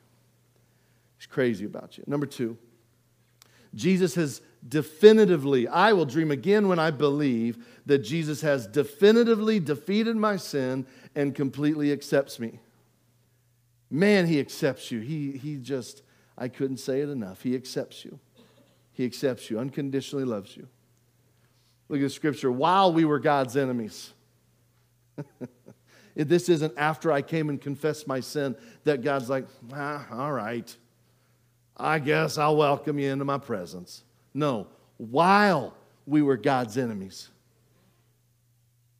He's 1.17 1.25
crazy 1.25 1.65
about 1.65 1.97
you. 1.97 2.03
Number 2.05 2.27
two, 2.27 2.55
Jesus 3.73 4.13
has 4.13 4.41
definitively, 4.67 5.67
I 5.67 5.93
will 5.93 6.05
dream 6.05 6.29
again 6.29 6.67
when 6.67 6.77
I 6.77 6.91
believe 6.91 7.65
that 7.87 7.99
Jesus 7.99 8.41
has 8.41 8.67
definitively 8.67 9.59
defeated 9.59 10.15
my 10.15 10.37
sin 10.37 10.85
and 11.15 11.33
completely 11.33 11.91
accepts 11.91 12.39
me. 12.39 12.59
Man, 13.89 14.27
he 14.27 14.39
accepts 14.39 14.91
you. 14.91 14.99
He, 14.99 15.31
he 15.31 15.55
just, 15.55 16.03
I 16.41 16.47
couldn't 16.47 16.77
say 16.77 17.01
it 17.01 17.09
enough. 17.09 17.43
He 17.43 17.53
accepts 17.53 18.03
you. 18.03 18.19
He 18.93 19.05
accepts 19.05 19.51
you, 19.51 19.59
unconditionally 19.59 20.25
loves 20.25 20.57
you. 20.57 20.67
Look 21.87 21.99
at 21.99 22.03
the 22.03 22.09
scripture. 22.09 22.51
While 22.51 22.93
we 22.93 23.05
were 23.05 23.19
God's 23.19 23.55
enemies, 23.55 24.11
this 26.15 26.49
isn't 26.49 26.73
after 26.77 27.11
I 27.11 27.21
came 27.21 27.49
and 27.49 27.61
confessed 27.61 28.07
my 28.07 28.21
sin 28.21 28.55
that 28.85 29.03
God's 29.03 29.29
like, 29.29 29.45
ah, 29.71 30.03
all 30.11 30.31
right, 30.31 30.75
I 31.77 31.99
guess 31.99 32.39
I'll 32.39 32.57
welcome 32.57 32.97
you 32.97 33.11
into 33.11 33.23
my 33.23 33.37
presence. 33.37 34.03
No, 34.33 34.65
while 34.97 35.77
we 36.07 36.23
were 36.23 36.37
God's 36.37 36.75
enemies, 36.75 37.29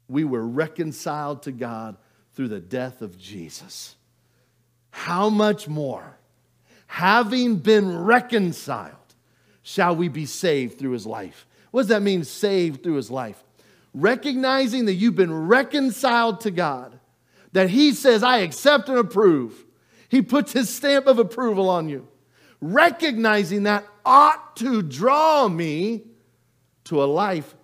we 0.08 0.26
were 0.26 0.46
reconciled 0.46 1.42
to 1.44 1.52
God 1.52 1.98
through 2.36 2.50
the 2.50 2.60
death 2.60 3.02
of 3.02 3.18
Jesus. 3.18 3.96
How 4.92 5.32
much 5.32 5.68
more, 5.68 6.20
having 6.92 7.56
been 7.56 7.98
reconciled, 8.04 8.92
shall 9.64 9.96
we 9.96 10.10
be 10.10 10.26
saved 10.26 10.78
through 10.78 10.92
his 10.92 11.06
life? 11.06 11.48
What 11.72 11.84
does 11.84 11.88
that 11.88 12.02
mean, 12.02 12.26
saved 12.26 12.84
through 12.84 12.96
his 12.96 13.10
life? 13.10 13.42
Recognizing 13.94 14.84
that 14.88 14.96
you've 14.96 15.16
been 15.16 15.48
reconciled 15.48 16.42
to 16.42 16.52
God, 16.52 17.00
that 17.54 17.70
he 17.70 17.94
says, 17.94 18.24
I 18.24 18.40
accept 18.40 18.90
and 18.90 18.98
approve. 18.98 19.66
He 20.10 20.22
puts 20.22 20.52
his 20.52 20.70
stamp 20.70 21.08
of 21.08 21.18
approval 21.18 21.70
on 21.70 21.88
you. 21.88 22.10
Recognizing 22.60 23.64
that 23.64 23.88
ought 24.04 24.58
to 24.58 24.82
draw 24.82 25.48
me 25.48 26.04
to 26.84 27.02
a 27.02 27.06
life 27.06 27.56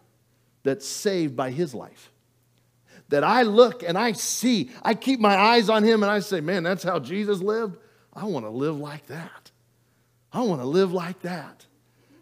that's 0.64 0.88
saved 0.88 1.36
by 1.36 1.52
his 1.52 1.76
life 1.76 2.14
that 3.10 3.26
I 3.26 3.42
look 3.42 3.84
and 3.84 3.98
I 3.98 4.14
see, 4.14 4.72
I 4.84 4.94
keep 4.94 5.20
my 5.20 5.36
eyes 5.36 5.70
on 5.70 5.84
him 5.84 6.02
and 6.02 6.12
I 6.12 6.20
say, 6.20 6.40
man, 6.40 6.64
that's 6.64 6.84
how 6.84 7.00
Jesus 7.00 7.40
lived. 7.42 7.78
I 8.18 8.26
want 8.26 8.46
to 8.46 8.50
live 8.50 8.80
like 8.80 9.06
that. 9.08 9.52
I 10.34 10.42
want 10.42 10.60
to 10.60 10.68
live 10.68 10.92
like 10.92 11.22
that. 11.22 11.66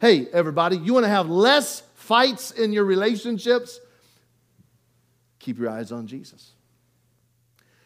Hey, 0.02 0.28
everybody, 0.34 0.78
you 0.78 0.94
want 0.94 1.06
to 1.06 1.10
have 1.10 1.30
less 1.30 1.84
fights 1.96 2.52
in 2.52 2.74
your 2.74 2.84
relationships? 2.84 3.80
Keep 5.40 5.58
your 5.58 5.70
eyes 5.70 5.94
on 5.94 6.06
Jesus. 6.06 6.52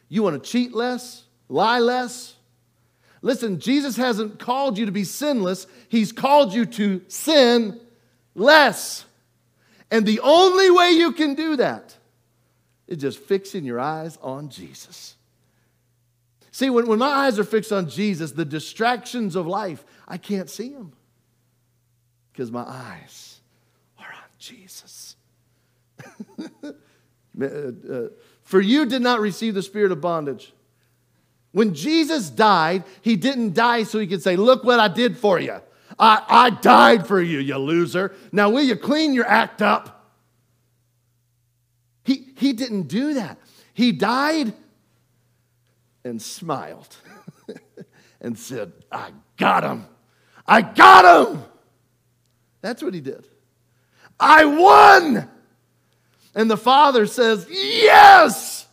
You 0.09 0.23
want 0.23 0.43
to 0.43 0.49
cheat 0.49 0.73
less, 0.73 1.23
lie 1.49 1.79
less? 1.79 2.33
Listen, 3.21 3.59
Jesus 3.59 3.95
hasn't 3.95 4.39
called 4.39 4.79
you 4.79 4.87
to 4.87 4.91
be 4.91 5.03
sinless, 5.03 5.67
He's 5.87 6.11
called 6.11 6.51
you 6.51 6.65
to 6.65 7.01
sin 7.09 7.79
less. 8.33 9.05
And 9.91 10.05
the 10.05 10.19
only 10.21 10.71
way 10.71 10.91
you 10.91 11.11
can 11.11 11.35
do 11.35 11.57
that 11.57 11.95
is 12.87 12.97
just 12.97 13.19
fixing 13.19 13.65
your 13.65 13.79
eyes 13.79 14.17
on 14.21 14.49
Jesus. 14.49 15.15
See, 16.59 16.69
when, 16.69 16.87
when 16.87 16.99
my 16.99 17.07
eyes 17.07 17.39
are 17.39 17.45
fixed 17.45 17.71
on 17.71 17.87
Jesus, 17.87 18.33
the 18.33 18.43
distractions 18.43 19.37
of 19.37 19.47
life, 19.47 19.85
I 20.05 20.17
can't 20.17 20.49
see 20.49 20.67
them 20.73 20.91
because 22.33 22.51
my 22.51 22.65
eyes 22.67 23.39
are 23.97 24.07
on 24.07 24.29
Jesus. 24.37 25.15
Uh, 27.41 27.45
uh, 27.45 28.07
for 28.43 28.59
you 28.59 28.85
did 28.85 29.01
not 29.01 29.21
receive 29.21 29.53
the 29.53 29.61
spirit 29.61 29.93
of 29.93 30.01
bondage. 30.01 30.51
When 31.53 31.73
Jesus 31.73 32.29
died, 32.29 32.83
he 33.01 33.15
didn't 33.15 33.53
die 33.53 33.83
so 33.83 33.97
he 33.97 34.07
could 34.07 34.21
say, 34.21 34.35
Look 34.35 34.65
what 34.65 34.77
I 34.77 34.89
did 34.89 35.17
for 35.17 35.39
you. 35.39 35.61
I, 35.97 36.21
I 36.27 36.49
died 36.49 37.07
for 37.07 37.21
you, 37.21 37.39
you 37.39 37.55
loser. 37.57 38.13
Now, 38.33 38.49
will 38.49 38.63
you 38.63 38.75
clean 38.75 39.13
your 39.13 39.25
act 39.25 39.61
up? 39.61 40.11
He, 42.03 42.33
he 42.35 42.51
didn't 42.51 42.89
do 42.89 43.13
that. 43.13 43.37
He 43.73 43.93
died 43.93 44.53
and 46.03 46.21
smiled 46.21 46.95
and 48.21 48.37
said, 48.37 48.71
I 48.91 49.11
got 49.37 49.63
him. 49.63 49.85
I 50.45 50.61
got 50.61 51.27
him. 51.27 51.43
That's 52.61 52.81
what 52.81 52.93
he 52.93 53.01
did. 53.01 53.27
I 54.19 54.45
won. 54.45 55.29
And 56.35 56.49
the 56.49 56.57
father 56.57 57.05
says, 57.05 57.47
Yes, 57.49 58.67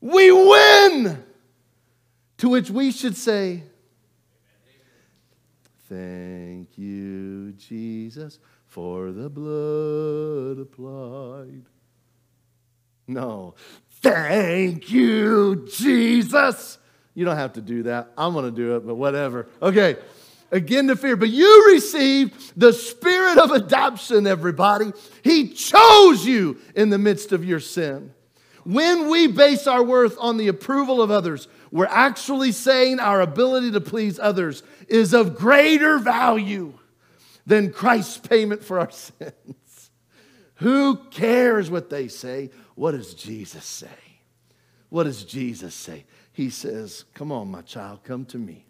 we 0.00 0.32
win. 0.32 1.22
To 2.38 2.48
which 2.48 2.70
we 2.70 2.90
should 2.90 3.16
say, 3.16 3.62
Thank 5.88 6.76
you, 6.76 7.52
Jesus, 7.52 8.38
for 8.66 9.12
the 9.12 9.28
blood 9.28 10.58
applied. 10.58 11.64
No. 13.06 13.54
Thank 14.04 14.90
you, 14.90 15.66
Jesus. 15.72 16.76
You 17.14 17.24
don't 17.24 17.36
have 17.36 17.54
to 17.54 17.62
do 17.62 17.84
that. 17.84 18.12
I'm 18.18 18.34
going 18.34 18.44
to 18.44 18.50
do 18.50 18.76
it, 18.76 18.86
but 18.86 18.96
whatever. 18.96 19.46
Okay. 19.62 19.96
Again 20.50 20.88
to 20.88 20.96
fear. 20.96 21.16
But 21.16 21.30
you 21.30 21.72
received 21.72 22.52
the 22.54 22.74
spirit 22.74 23.38
of 23.38 23.50
adoption, 23.50 24.26
everybody. 24.26 24.92
He 25.22 25.48
chose 25.48 26.26
you 26.26 26.58
in 26.74 26.90
the 26.90 26.98
midst 26.98 27.32
of 27.32 27.46
your 27.46 27.60
sin. 27.60 28.12
When 28.64 29.08
we 29.08 29.26
base 29.26 29.66
our 29.66 29.82
worth 29.82 30.16
on 30.18 30.36
the 30.36 30.48
approval 30.48 31.00
of 31.00 31.10
others, 31.10 31.48
we're 31.70 31.86
actually 31.86 32.52
saying 32.52 33.00
our 33.00 33.22
ability 33.22 33.72
to 33.72 33.80
please 33.80 34.18
others 34.18 34.62
is 34.86 35.14
of 35.14 35.36
greater 35.36 35.98
value 35.98 36.74
than 37.46 37.72
Christ's 37.72 38.18
payment 38.18 38.62
for 38.62 38.80
our 38.80 38.90
sins. 38.90 39.63
Who 40.56 40.96
cares 41.10 41.70
what 41.70 41.90
they 41.90 42.08
say? 42.08 42.50
What 42.74 42.92
does 42.92 43.14
Jesus 43.14 43.64
say? 43.64 43.88
What 44.88 45.04
does 45.04 45.24
Jesus 45.24 45.74
say? 45.74 46.04
He 46.32 46.50
says, 46.50 47.04
Come 47.14 47.32
on, 47.32 47.50
my 47.50 47.62
child, 47.62 48.04
come 48.04 48.24
to 48.26 48.38
me. 48.38 48.66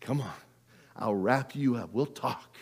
Come 0.00 0.20
on. 0.20 0.32
I'll 0.96 1.14
wrap 1.14 1.54
you 1.54 1.76
up. 1.76 1.90
We'll 1.92 2.06
talk. 2.06 2.56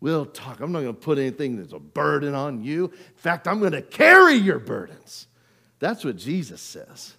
We'll 0.00 0.26
talk. 0.26 0.60
I'm 0.60 0.70
not 0.70 0.82
going 0.82 0.94
to 0.94 1.00
put 1.00 1.18
anything 1.18 1.56
that's 1.56 1.72
a 1.72 1.80
burden 1.80 2.34
on 2.34 2.62
you. 2.62 2.84
In 2.84 3.16
fact, 3.16 3.48
I'm 3.48 3.58
going 3.58 3.72
to 3.72 3.82
carry 3.82 4.34
your 4.34 4.60
burdens. 4.60 5.26
That's 5.80 6.04
what 6.04 6.16
Jesus 6.16 6.60
says. 6.60 7.14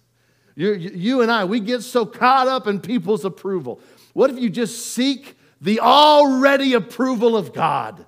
you 0.54 0.72
you 0.72 1.20
and 1.20 1.30
I, 1.30 1.44
we 1.44 1.60
get 1.60 1.82
so 1.82 2.06
caught 2.06 2.48
up 2.48 2.66
in 2.66 2.80
people's 2.80 3.24
approval. 3.24 3.80
What 4.14 4.30
if 4.30 4.38
you 4.38 4.48
just 4.48 4.94
seek 4.94 5.36
the 5.60 5.80
already 5.80 6.72
approval 6.72 7.36
of 7.36 7.52
God? 7.52 8.06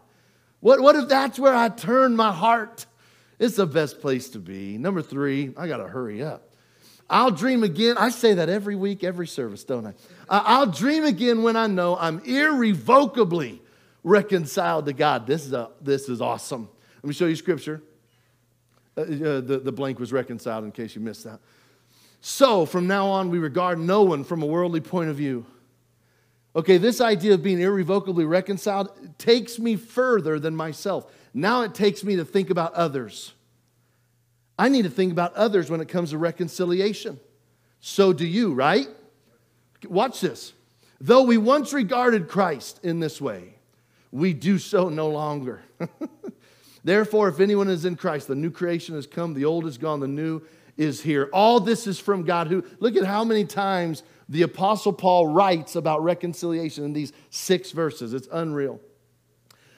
What, 0.62 0.80
what 0.80 0.94
if 0.94 1.08
that's 1.08 1.40
where 1.40 1.54
I 1.54 1.68
turn 1.68 2.14
my 2.14 2.32
heart? 2.32 2.86
It's 3.40 3.56
the 3.56 3.66
best 3.66 4.00
place 4.00 4.30
to 4.30 4.38
be. 4.38 4.78
Number 4.78 5.02
three, 5.02 5.52
I 5.56 5.66
got 5.66 5.78
to 5.78 5.88
hurry 5.88 6.22
up. 6.22 6.54
I'll 7.10 7.32
dream 7.32 7.64
again. 7.64 7.96
I 7.98 8.10
say 8.10 8.34
that 8.34 8.48
every 8.48 8.76
week, 8.76 9.02
every 9.02 9.26
service, 9.26 9.64
don't 9.64 9.84
I? 9.84 9.94
I'll 10.28 10.66
dream 10.66 11.04
again 11.04 11.42
when 11.42 11.56
I 11.56 11.66
know 11.66 11.96
I'm 11.98 12.20
irrevocably 12.20 13.60
reconciled 14.04 14.86
to 14.86 14.92
God. 14.92 15.26
This 15.26 15.44
is, 15.44 15.52
a, 15.52 15.70
this 15.80 16.08
is 16.08 16.20
awesome. 16.20 16.68
Let 17.02 17.08
me 17.08 17.12
show 17.12 17.26
you 17.26 17.34
scripture. 17.34 17.82
Uh, 18.96 19.00
uh, 19.00 19.04
the, 19.40 19.60
the 19.64 19.72
blank 19.72 19.98
was 19.98 20.12
reconciled 20.12 20.64
in 20.64 20.70
case 20.70 20.94
you 20.94 21.00
missed 21.02 21.24
that. 21.24 21.40
So, 22.20 22.66
from 22.66 22.86
now 22.86 23.08
on, 23.08 23.30
we 23.30 23.40
regard 23.40 23.80
no 23.80 24.04
one 24.04 24.22
from 24.22 24.44
a 24.44 24.46
worldly 24.46 24.80
point 24.80 25.10
of 25.10 25.16
view. 25.16 25.44
Okay, 26.54 26.76
this 26.76 27.00
idea 27.00 27.34
of 27.34 27.42
being 27.42 27.60
irrevocably 27.60 28.24
reconciled 28.24 28.90
takes 29.18 29.58
me 29.58 29.76
further 29.76 30.38
than 30.38 30.54
myself. 30.54 31.10
Now 31.32 31.62
it 31.62 31.74
takes 31.74 32.04
me 32.04 32.16
to 32.16 32.24
think 32.24 32.50
about 32.50 32.74
others. 32.74 33.32
I 34.58 34.68
need 34.68 34.82
to 34.82 34.90
think 34.90 35.12
about 35.12 35.34
others 35.34 35.70
when 35.70 35.80
it 35.80 35.88
comes 35.88 36.10
to 36.10 36.18
reconciliation. 36.18 37.18
So 37.80 38.12
do 38.12 38.26
you, 38.26 38.52
right? 38.52 38.86
Watch 39.88 40.20
this. 40.20 40.52
Though 41.00 41.22
we 41.22 41.38
once 41.38 41.72
regarded 41.72 42.28
Christ 42.28 42.78
in 42.84 43.00
this 43.00 43.20
way, 43.20 43.54
we 44.12 44.34
do 44.34 44.58
so 44.58 44.88
no 44.88 45.08
longer. 45.08 45.62
Therefore, 46.84 47.28
if 47.28 47.40
anyone 47.40 47.68
is 47.68 47.84
in 47.84 47.96
Christ, 47.96 48.28
the 48.28 48.34
new 48.34 48.50
creation 48.50 48.94
has 48.94 49.06
come, 49.06 49.34
the 49.34 49.46
old 49.46 49.66
is 49.66 49.78
gone, 49.78 50.00
the 50.00 50.06
new 50.06 50.42
is 50.76 51.00
here. 51.00 51.28
All 51.32 51.60
this 51.60 51.86
is 51.86 51.98
from 51.98 52.24
God 52.24 52.48
who, 52.48 52.64
look 52.78 52.96
at 52.96 53.04
how 53.04 53.24
many 53.24 53.44
times 53.44 54.02
the 54.32 54.42
Apostle 54.42 54.94
Paul 54.94 55.28
writes 55.28 55.76
about 55.76 56.02
reconciliation 56.02 56.84
in 56.84 56.94
these 56.94 57.12
six 57.28 57.70
verses. 57.70 58.14
It's 58.14 58.28
unreal. 58.32 58.80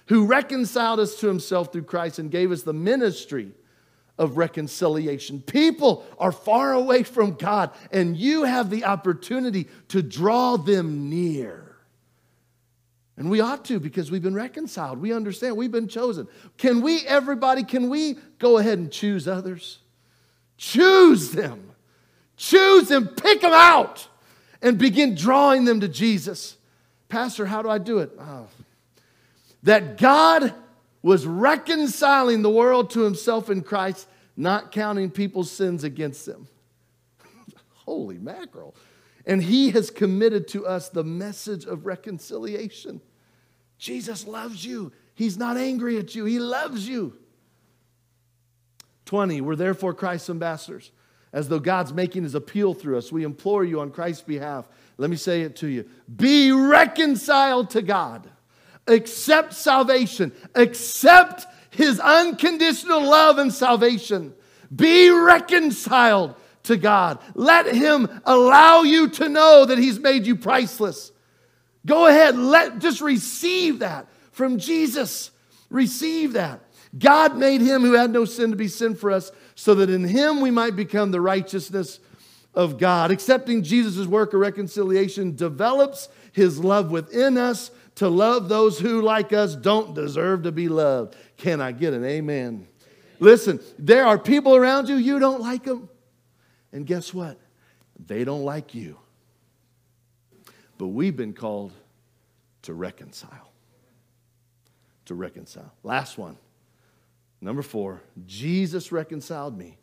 Who 0.07 0.27
reconciled 0.27 1.01
us 1.01 1.17
to 1.17 1.27
himself 1.27 1.73
through 1.73 1.83
Christ 1.83 2.21
and 2.21 2.31
gave 2.31 2.53
us 2.53 2.63
the 2.63 2.73
ministry 2.73 3.51
of 4.17 4.37
reconciliation. 4.37 5.43
People 5.43 6.07
are 6.19 6.31
far 6.31 6.73
away 6.73 7.03
from 7.03 7.33
God, 7.33 7.73
and 7.91 8.17
you 8.17 8.45
have 8.45 8.71
the 8.71 8.85
opportunity 8.85 9.67
to 9.89 10.03
draw 10.03 10.57
them 10.57 11.11
near. 11.11 11.77
And 13.17 13.29
we 13.31 13.41
ought 13.41 13.65
to 13.65 13.81
because 13.81 14.13
we've 14.13 14.23
been 14.23 14.35
reconciled. 14.35 15.01
We 15.01 15.13
understand 15.13 15.57
we've 15.57 15.73
been 15.73 15.89
chosen. 15.89 16.29
Can 16.59 16.81
we, 16.81 17.05
everybody, 17.07 17.65
can 17.65 17.89
we 17.89 18.19
go 18.39 18.59
ahead 18.59 18.79
and 18.79 18.93
choose 18.93 19.27
others? 19.27 19.81
Choose 20.57 21.33
them. 21.33 21.73
Choose 22.37 22.89
them, 22.89 23.09
pick 23.09 23.41
them 23.41 23.53
out, 23.53 24.09
and 24.65 24.79
begin 24.79 25.15
drawing 25.15 25.67
them 25.67 25.81
to 25.81 25.89
Jesus. 25.89 26.57
Pastor, 27.11 27.47
how 27.47 27.63
do 27.63 27.69
I 27.69 27.79
do 27.79 27.99
it? 27.99 28.11
Oh. 28.19 28.49
That 29.63 29.99
God 29.99 30.55
was 31.03 31.27
reconciling 31.27 32.41
the 32.41 32.51
world 32.51 32.91
to 32.91 33.03
himself 33.03 33.51
in 33.51 33.61
Christ, 33.61 34.09
not 34.39 34.73
counting 34.73 35.11
people's 35.11 35.51
sins 35.51 35.85
against 35.85 36.25
them. 36.25 36.49
Holy 37.75 38.19
mackerel. 38.19 38.75
And 39.27 39.43
he 39.43 39.71
has 39.71 39.91
committed 39.91 40.49
to 40.49 40.67
us 40.67 40.89
the 40.89 41.05
message 41.05 41.67
of 41.67 41.85
reconciliation. 41.85 43.03
Jesus 43.79 44.27
loves 44.27 44.65
you. 44.65 44.93
He's 45.15 45.37
not 45.37 45.59
angry 45.59 45.99
at 45.99 46.15
you, 46.15 46.25
he 46.25 46.39
loves 46.39 46.89
you. 46.89 47.19
20, 49.05 49.43
we're 49.43 49.57
therefore 49.57 49.93
Christ's 49.93 50.31
ambassadors. 50.31 50.91
As 51.35 51.49
though 51.49 51.59
God's 51.59 51.93
making 51.93 52.23
his 52.23 52.35
appeal 52.35 52.73
through 52.73 52.97
us, 52.97 53.13
we 53.13 53.25
implore 53.25 53.63
you 53.63 53.81
on 53.81 53.91
Christ's 53.91 54.23
behalf. 54.23 54.67
Let 54.97 55.11
me 55.11 55.17
say 55.17 55.43
it 55.43 55.57
to 55.57 55.67
you 55.67 55.85
be 56.17 56.51
reconciled 56.51 57.71
to 57.71 57.83
God 57.83 58.31
accept 58.87 59.55
salvation, 59.55 60.33
accept 60.55 61.47
his 61.71 61.99
unconditional 62.01 63.03
love 63.03 63.39
and 63.39 63.53
salvation. 63.53 64.35
Be 64.75 65.11
reconciled 65.11 66.35
to 66.65 66.77
God. 66.77 67.19
Let 67.35 67.75
him 67.75 68.09
allow 68.25 68.83
you 68.83 69.09
to 69.11 69.29
know 69.29 69.65
that 69.65 69.79
he's 69.79 69.99
made 69.99 70.27
you 70.27 70.37
priceless. 70.37 71.13
Go 71.87 72.07
ahead, 72.07 72.37
let 72.37 72.79
just 72.79 73.01
receive 73.01 73.81
that 73.81 74.09
from 74.33 74.59
Jesus. 74.59 75.31
Receive 75.69 76.35
that. 76.35 76.61
God 76.97 77.37
made 77.37 77.61
him 77.61 77.83
who 77.83 77.93
had 77.93 78.11
no 78.11 78.25
sin 78.25 78.51
to 78.51 78.57
be 78.57 78.69
sin 78.69 78.95
for 78.95 79.11
us 79.11 79.33
so 79.55 79.75
that 79.75 79.91
in 79.91 80.05
him 80.05 80.41
we 80.41 80.51
might 80.51 80.77
become 80.77 81.11
the 81.11 81.21
righteousness 81.21 82.01
of 82.55 82.79
God. 82.79 83.11
Accepting 83.11 83.63
Jesus' 83.63 84.07
work 84.07 84.33
of 84.35 84.41
reconciliation 84.41 85.35
develops 85.37 86.09
his 86.33 86.59
love 86.59 86.91
within 86.91 87.39
us 87.39 87.71
to 87.97 88.09
love 88.09 88.49
those 88.49 88.79
who, 88.79 89.03
like 89.03 89.33
us, 89.33 89.55
don't 89.55 89.95
deserve 89.95 90.43
to 90.43 90.53
be 90.53 90.69
loved. 90.69 91.17
Can 91.37 91.61
I 91.61 91.73
get 91.73 91.93
an 91.93 92.05
amen? 92.05 92.67
Listen, 93.21 93.61
there 93.79 94.05
are 94.05 94.19
people 94.19 94.57
around 94.57 94.89
you, 94.89 94.97
you 94.97 95.19
don't 95.19 95.41
like 95.41 95.65
them. 95.65 95.89
And 96.73 96.87
guess 96.87 97.15
what? 97.15 97.39
They 98.05 98.25
don't 98.25 98.45
like 98.45 98.75
you. 98.75 98.99
But 100.77 100.89
we've 100.89 101.17
been 101.17 101.33
called 101.33 101.73
to 102.63 102.75
reconcile. 102.75 103.53
To 105.07 105.15
reconcile. 105.15 105.73
Last 105.85 106.19
one. 106.19 106.37
Number 107.41 107.63
four, 107.63 108.03
Jesus 108.27 108.91
reconciled 108.93 109.57
me. 109.57 109.79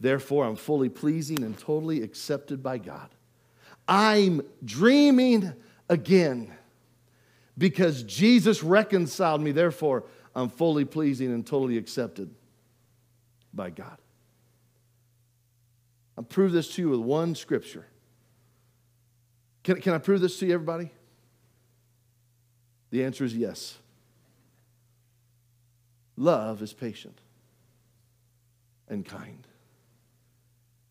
Therefore, 0.00 0.44
I'm 0.44 0.56
fully 0.56 0.88
pleasing 0.88 1.42
and 1.42 1.58
totally 1.58 2.02
accepted 2.02 2.62
by 2.62 2.78
God. 2.78 3.08
I'm 3.88 4.42
dreaming 4.64 5.52
again 5.88 6.52
because 7.56 8.02
Jesus 8.02 8.62
reconciled 8.62 9.40
me. 9.40 9.52
Therefore, 9.52 10.04
I'm 10.34 10.48
fully 10.48 10.84
pleasing 10.84 11.32
and 11.32 11.46
totally 11.46 11.78
accepted 11.78 12.30
by 13.54 13.70
God. 13.70 13.98
I'll 16.18 16.24
prove 16.24 16.52
this 16.52 16.74
to 16.74 16.82
you 16.82 16.88
with 16.90 17.00
one 17.00 17.34
scripture. 17.34 17.86
Can, 19.64 19.80
can 19.80 19.94
I 19.94 19.98
prove 19.98 20.20
this 20.20 20.38
to 20.38 20.46
you, 20.46 20.54
everybody? 20.54 20.90
The 22.90 23.04
answer 23.04 23.24
is 23.24 23.34
yes. 23.34 23.78
Love 26.16 26.62
is 26.62 26.72
patient 26.72 27.20
and 28.88 29.04
kind. 29.04 29.46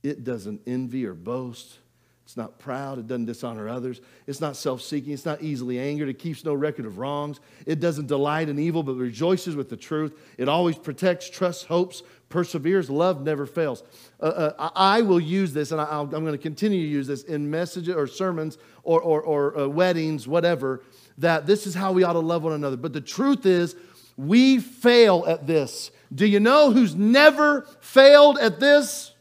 It 0.03 0.23
doesn't 0.23 0.61
envy 0.67 1.05
or 1.05 1.13
boast. 1.13 1.79
It's 2.25 2.37
not 2.37 2.57
proud. 2.57 2.97
It 2.97 3.07
doesn't 3.07 3.25
dishonor 3.25 3.69
others. 3.69 4.01
It's 4.25 4.41
not 4.41 4.55
self 4.55 4.81
seeking. 4.81 5.13
It's 5.13 5.25
not 5.25 5.43
easily 5.43 5.79
angered. 5.79 6.09
It 6.09 6.17
keeps 6.17 6.43
no 6.43 6.55
record 6.55 6.85
of 6.85 6.97
wrongs. 6.97 7.39
It 7.67 7.79
doesn't 7.79 8.07
delight 8.07 8.49
in 8.49 8.57
evil, 8.57 8.81
but 8.81 8.95
rejoices 8.95 9.55
with 9.55 9.69
the 9.69 9.77
truth. 9.77 10.17
It 10.39 10.49
always 10.49 10.75
protects, 10.75 11.29
trusts, 11.29 11.63
hopes, 11.63 12.01
perseveres. 12.29 12.89
Love 12.89 13.21
never 13.21 13.45
fails. 13.45 13.83
Uh, 14.19 14.51
uh, 14.57 14.69
I 14.75 15.03
will 15.03 15.19
use 15.19 15.53
this, 15.53 15.71
and 15.71 15.79
i 15.79 15.99
am 16.01 16.09
going 16.09 16.31
to 16.31 16.37
continue 16.39 16.81
to 16.81 16.87
use 16.87 17.05
this 17.05 17.23
in 17.23 17.49
messages 17.49 17.95
or 17.95 18.07
sermons 18.07 18.57
or, 18.83 19.01
or, 19.01 19.21
or 19.21 19.59
uh, 19.59 19.67
weddings, 19.67 20.27
whatever, 20.27 20.81
that 21.19 21.45
this 21.45 21.67
is 21.67 21.75
how 21.75 21.91
we 21.91 22.03
ought 22.03 22.13
to 22.13 22.19
love 22.19 22.43
one 22.43 22.53
another. 22.53 22.77
But 22.77 22.93
the 22.93 23.01
truth 23.01 23.45
is, 23.45 23.75
we 24.17 24.59
fail 24.59 25.25
at 25.27 25.47
this. 25.47 25.91
Do 26.13 26.25
you 26.25 26.39
know 26.39 26.71
who's 26.71 26.95
never 26.95 27.67
failed 27.81 28.37
at 28.37 28.59
this? 28.59 29.11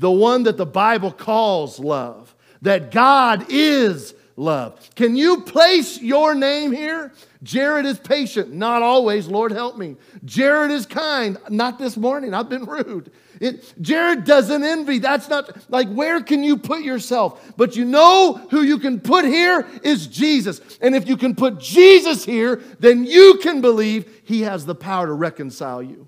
the 0.00 0.10
one 0.10 0.44
that 0.44 0.56
the 0.56 0.66
Bible 0.66 1.12
calls 1.12 1.78
love, 1.78 2.34
that 2.62 2.90
God 2.90 3.44
is 3.50 4.14
love. 4.34 4.80
Can 4.94 5.14
you 5.14 5.42
place 5.42 6.00
your 6.00 6.34
name 6.34 6.72
here? 6.72 7.12
Jared 7.42 7.84
is 7.84 7.98
patient, 7.98 8.50
not 8.50 8.82
always, 8.82 9.28
Lord 9.28 9.52
help 9.52 9.76
me. 9.76 9.96
Jared 10.24 10.70
is 10.70 10.86
kind, 10.86 11.36
not 11.50 11.78
this 11.78 11.98
morning, 11.98 12.32
I've 12.32 12.48
been 12.48 12.64
rude. 12.64 13.12
It, 13.40 13.72
Jared 13.80 14.24
doesn't 14.24 14.62
envy. 14.62 14.98
That's 14.98 15.30
not 15.30 15.70
like 15.70 15.88
where 15.88 16.22
can 16.22 16.44
you 16.44 16.58
put 16.58 16.82
yourself? 16.82 17.54
But 17.56 17.74
you 17.74 17.86
know 17.86 18.34
who 18.50 18.60
you 18.60 18.78
can 18.78 19.00
put 19.00 19.24
here 19.24 19.66
is 19.82 20.06
Jesus. 20.06 20.60
And 20.82 20.94
if 20.94 21.08
you 21.08 21.16
can 21.16 21.34
put 21.34 21.58
Jesus 21.58 22.22
here, 22.22 22.56
then 22.78 23.06
you 23.06 23.38
can 23.42 23.62
believe 23.62 24.20
he 24.24 24.42
has 24.42 24.66
the 24.66 24.74
power 24.74 25.06
to 25.06 25.14
reconcile 25.14 25.82
you. 25.82 26.06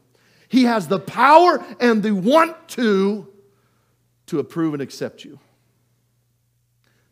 He 0.49 0.65
has 0.65 0.89
the 0.89 0.99
power 0.99 1.65
and 1.81 2.03
the 2.03 2.13
want 2.13 2.69
to 2.71 3.27
to 4.27 4.39
approve 4.39 4.75
and 4.75 4.83
accept 4.83 5.25
you. 5.25 5.39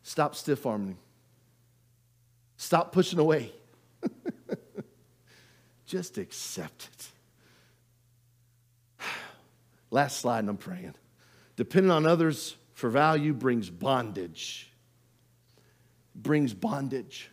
Stop 0.02 0.34
stiff 0.34 0.66
arming. 0.66 0.98
Stop 2.58 2.92
pushing 2.92 3.18
away. 3.18 3.52
Just 5.86 6.18
accept 6.18 6.90
it. 6.92 7.08
Last 9.90 10.20
slide, 10.20 10.40
and 10.40 10.48
I'm 10.48 10.56
praying. 10.56 10.94
Depending 11.56 11.90
on 11.90 12.06
others 12.06 12.56
for 12.72 12.88
value 12.88 13.32
brings 13.32 13.68
bondage. 13.68 14.70
Brings 16.14 16.54
bondage. 16.54 17.30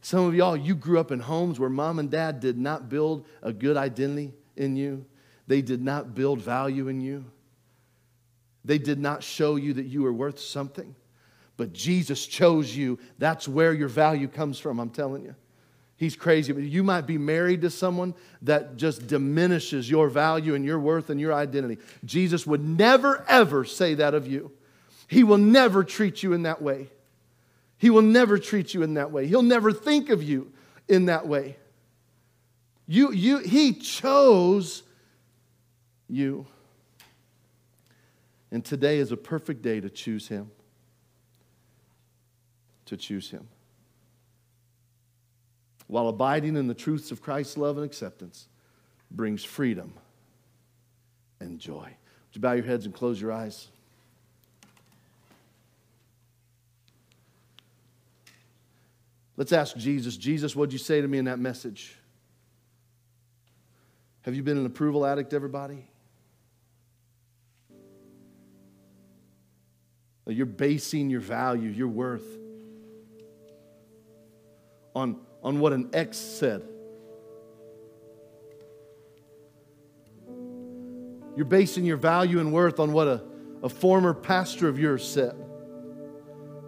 Some 0.00 0.26
of 0.26 0.34
y'all, 0.34 0.56
you 0.56 0.74
grew 0.74 0.98
up 0.98 1.10
in 1.10 1.20
homes 1.20 1.60
where 1.60 1.68
mom 1.68 1.98
and 1.98 2.10
dad 2.10 2.40
did 2.40 2.56
not 2.56 2.88
build 2.88 3.26
a 3.42 3.52
good 3.52 3.76
identity 3.76 4.32
in 4.56 4.76
you, 4.76 5.04
they 5.46 5.62
did 5.62 5.82
not 5.82 6.14
build 6.14 6.40
value 6.40 6.88
in 6.88 7.00
you. 7.00 7.24
They 8.64 8.78
did 8.78 8.98
not 8.98 9.22
show 9.22 9.56
you 9.56 9.74
that 9.74 9.86
you 9.86 10.02
were 10.02 10.12
worth 10.12 10.38
something, 10.38 10.94
but 11.56 11.72
Jesus 11.72 12.26
chose 12.26 12.74
you. 12.74 12.98
That's 13.18 13.48
where 13.48 13.72
your 13.72 13.88
value 13.88 14.28
comes 14.28 14.58
from, 14.58 14.78
I'm 14.78 14.90
telling 14.90 15.24
you. 15.24 15.34
He's 16.00 16.16
crazy, 16.16 16.54
but 16.54 16.62
you 16.62 16.82
might 16.82 17.06
be 17.06 17.18
married 17.18 17.60
to 17.60 17.68
someone 17.68 18.14
that 18.40 18.78
just 18.78 19.06
diminishes 19.06 19.90
your 19.90 20.08
value 20.08 20.54
and 20.54 20.64
your 20.64 20.78
worth 20.78 21.10
and 21.10 21.20
your 21.20 21.34
identity. 21.34 21.76
Jesus 22.06 22.46
would 22.46 22.66
never, 22.66 23.22
ever 23.28 23.66
say 23.66 23.92
that 23.96 24.14
of 24.14 24.26
you. 24.26 24.50
He 25.08 25.24
will 25.24 25.36
never 25.36 25.84
treat 25.84 26.22
you 26.22 26.32
in 26.32 26.44
that 26.44 26.62
way. 26.62 26.88
He 27.76 27.90
will 27.90 28.00
never 28.00 28.38
treat 28.38 28.72
you 28.72 28.82
in 28.82 28.94
that 28.94 29.10
way. 29.10 29.26
He'll 29.26 29.42
never 29.42 29.72
think 29.72 30.08
of 30.08 30.22
you 30.22 30.50
in 30.88 31.04
that 31.04 31.28
way. 31.28 31.58
You, 32.86 33.12
you, 33.12 33.40
he 33.40 33.74
chose 33.74 34.82
you. 36.08 36.46
And 38.50 38.64
today 38.64 39.00
is 39.00 39.12
a 39.12 39.18
perfect 39.18 39.60
day 39.60 39.80
to 39.80 39.90
choose 39.90 40.28
Him. 40.28 40.50
To 42.86 42.96
choose 42.96 43.30
Him. 43.30 43.46
While 45.90 46.06
abiding 46.06 46.56
in 46.56 46.68
the 46.68 46.74
truths 46.74 47.10
of 47.10 47.20
Christ's 47.20 47.56
love 47.56 47.76
and 47.76 47.84
acceptance 47.84 48.46
brings 49.10 49.42
freedom 49.42 49.92
and 51.40 51.58
joy. 51.58 51.82
Would 51.82 52.34
you 52.34 52.40
bow 52.40 52.52
your 52.52 52.64
heads 52.64 52.84
and 52.86 52.94
close 52.94 53.20
your 53.20 53.32
eyes? 53.32 53.66
Let's 59.36 59.52
ask 59.52 59.76
Jesus 59.76 60.16
Jesus, 60.16 60.54
what'd 60.54 60.72
you 60.72 60.78
say 60.78 61.00
to 61.00 61.08
me 61.08 61.18
in 61.18 61.24
that 61.24 61.40
message? 61.40 61.96
Have 64.22 64.36
you 64.36 64.44
been 64.44 64.58
an 64.58 64.66
approval 64.66 65.04
addict, 65.04 65.34
everybody? 65.34 65.86
You're 70.26 70.46
basing 70.46 71.10
your 71.10 71.20
value, 71.20 71.68
your 71.68 71.88
worth 71.88 72.38
on, 74.94 75.16
on 75.42 75.60
what 75.60 75.72
an 75.72 75.90
ex 75.92 76.16
said. 76.16 76.62
You're 81.36 81.46
basing 81.46 81.84
your 81.84 81.96
value 81.96 82.40
and 82.40 82.52
worth 82.52 82.80
on 82.80 82.92
what 82.92 83.08
a, 83.08 83.22
a 83.62 83.68
former 83.68 84.12
pastor 84.12 84.68
of 84.68 84.78
yours 84.78 85.08
said, 85.08 85.34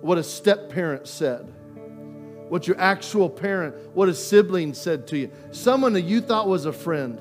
what 0.00 0.18
a 0.18 0.22
step 0.22 0.70
parent 0.70 1.06
said, 1.06 1.52
what 2.48 2.66
your 2.66 2.78
actual 2.80 3.28
parent, 3.28 3.74
what 3.94 4.08
a 4.08 4.14
sibling 4.14 4.74
said 4.74 5.06
to 5.08 5.18
you, 5.18 5.30
someone 5.50 5.92
that 5.94 6.02
you 6.02 6.20
thought 6.20 6.48
was 6.48 6.64
a 6.64 6.72
friend, 6.72 7.20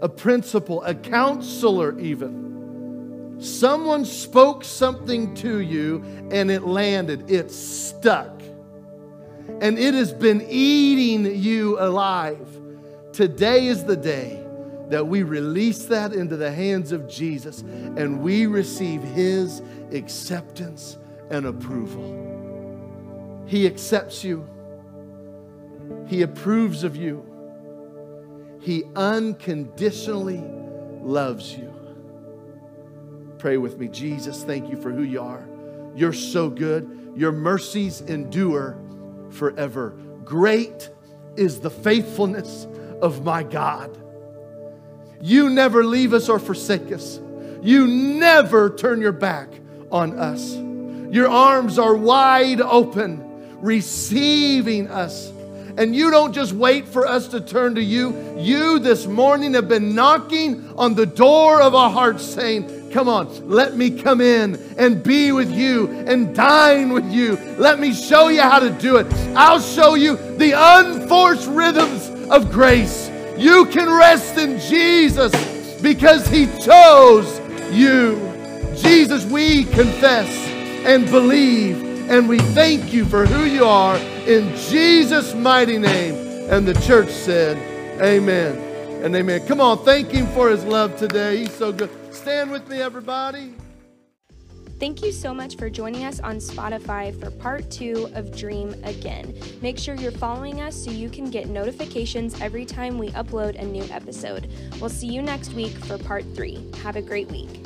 a 0.00 0.08
principal, 0.08 0.82
a 0.84 0.94
counselor, 0.94 1.98
even. 1.98 3.36
Someone 3.40 4.04
spoke 4.04 4.64
something 4.64 5.34
to 5.34 5.58
you 5.58 6.04
and 6.30 6.50
it 6.50 6.62
landed, 6.62 7.30
it 7.30 7.50
stuck. 7.50 8.33
And 9.60 9.78
it 9.78 9.94
has 9.94 10.12
been 10.12 10.46
eating 10.48 11.34
you 11.36 11.78
alive. 11.78 12.46
Today 13.12 13.66
is 13.66 13.84
the 13.84 13.96
day 13.96 14.44
that 14.88 15.06
we 15.06 15.22
release 15.22 15.86
that 15.86 16.12
into 16.12 16.36
the 16.36 16.52
hands 16.52 16.92
of 16.92 17.08
Jesus 17.08 17.60
and 17.60 18.20
we 18.20 18.46
receive 18.46 19.02
His 19.02 19.62
acceptance 19.92 20.98
and 21.30 21.46
approval. 21.46 23.44
He 23.46 23.66
accepts 23.66 24.24
you, 24.24 24.48
He 26.06 26.22
approves 26.22 26.84
of 26.84 26.96
you, 26.96 27.24
He 28.60 28.84
unconditionally 28.96 30.42
loves 31.02 31.56
you. 31.56 31.72
Pray 33.38 33.58
with 33.58 33.78
me. 33.78 33.88
Jesus, 33.88 34.42
thank 34.42 34.70
you 34.70 34.80
for 34.80 34.90
who 34.90 35.02
you 35.02 35.20
are. 35.20 35.46
You're 35.94 36.14
so 36.14 36.48
good. 36.48 37.12
Your 37.14 37.30
mercies 37.30 38.00
endure 38.00 38.78
forever. 39.30 39.90
Great 40.24 40.90
is 41.36 41.60
the 41.60 41.70
faithfulness 41.70 42.66
of 43.02 43.24
my 43.24 43.42
God. 43.42 43.96
You 45.20 45.50
never 45.50 45.84
leave 45.84 46.12
us 46.12 46.28
or 46.28 46.38
forsake 46.38 46.92
us. 46.92 47.20
You 47.62 47.86
never 47.86 48.70
turn 48.70 49.00
your 49.00 49.12
back 49.12 49.48
on 49.90 50.18
us. 50.18 50.54
Your 51.14 51.28
arms 51.28 51.78
are 51.78 51.94
wide 51.94 52.60
open, 52.60 53.60
receiving 53.60 54.88
us. 54.88 55.30
And 55.76 55.94
you 55.96 56.10
don't 56.10 56.32
just 56.32 56.52
wait 56.52 56.86
for 56.86 57.06
us 57.06 57.28
to 57.28 57.40
turn 57.40 57.74
to 57.76 57.82
you. 57.82 58.36
You 58.38 58.78
this 58.78 59.06
morning 59.06 59.54
have 59.54 59.68
been 59.68 59.94
knocking 59.94 60.72
on 60.76 60.94
the 60.94 61.06
door 61.06 61.60
of 61.62 61.74
our 61.74 61.90
hearts 61.90 62.22
saying, 62.22 62.83
Come 62.94 63.08
on, 63.08 63.48
let 63.48 63.76
me 63.76 63.90
come 63.90 64.20
in 64.20 64.54
and 64.78 65.02
be 65.02 65.32
with 65.32 65.50
you 65.50 65.90
and 66.06 66.32
dine 66.32 66.92
with 66.92 67.10
you. 67.10 67.34
Let 67.58 67.80
me 67.80 67.92
show 67.92 68.28
you 68.28 68.40
how 68.40 68.60
to 68.60 68.70
do 68.70 68.98
it. 68.98 69.12
I'll 69.34 69.58
show 69.58 69.96
you 69.96 70.16
the 70.36 70.52
unforced 70.56 71.48
rhythms 71.48 72.08
of 72.30 72.52
grace. 72.52 73.10
You 73.36 73.66
can 73.66 73.92
rest 73.92 74.38
in 74.38 74.60
Jesus 74.60 75.32
because 75.82 76.28
He 76.28 76.46
chose 76.60 77.40
you. 77.72 78.14
Jesus, 78.76 79.24
we 79.24 79.64
confess 79.64 80.30
and 80.86 81.04
believe, 81.06 82.08
and 82.08 82.28
we 82.28 82.38
thank 82.38 82.92
you 82.92 83.06
for 83.06 83.26
who 83.26 83.44
you 83.44 83.64
are 83.64 83.96
in 83.96 84.54
Jesus' 84.70 85.34
mighty 85.34 85.78
name. 85.78 86.14
And 86.48 86.64
the 86.64 86.74
church 86.74 87.10
said, 87.10 87.56
Amen 88.00 88.63
and 89.04 89.14
amen. 89.14 89.46
Come 89.46 89.60
on, 89.60 89.78
thank 89.84 90.10
Him 90.10 90.26
for 90.28 90.48
His 90.48 90.64
love 90.64 90.96
today. 90.96 91.36
He's 91.36 91.54
so 91.54 91.70
good. 91.72 91.90
Stand 92.12 92.50
with 92.50 92.66
me, 92.68 92.80
everybody. 92.80 93.54
Thank 94.80 95.04
you 95.04 95.12
so 95.12 95.32
much 95.32 95.56
for 95.56 95.70
joining 95.70 96.04
us 96.04 96.20
on 96.20 96.36
Spotify 96.36 97.18
for 97.20 97.30
part 97.30 97.70
two 97.70 98.08
of 98.14 98.36
Dream 98.36 98.74
Again. 98.82 99.38
Make 99.62 99.78
sure 99.78 99.94
you're 99.94 100.10
following 100.10 100.62
us 100.62 100.74
so 100.74 100.90
you 100.90 101.08
can 101.08 101.30
get 101.30 101.48
notifications 101.48 102.40
every 102.40 102.64
time 102.64 102.98
we 102.98 103.10
upload 103.10 103.60
a 103.60 103.64
new 103.64 103.84
episode. 103.84 104.50
We'll 104.80 104.90
see 104.90 105.06
you 105.06 105.22
next 105.22 105.52
week 105.52 105.72
for 105.72 105.96
part 105.96 106.24
three. 106.34 106.70
Have 106.82 106.96
a 106.96 107.02
great 107.02 107.28
week. 107.30 107.64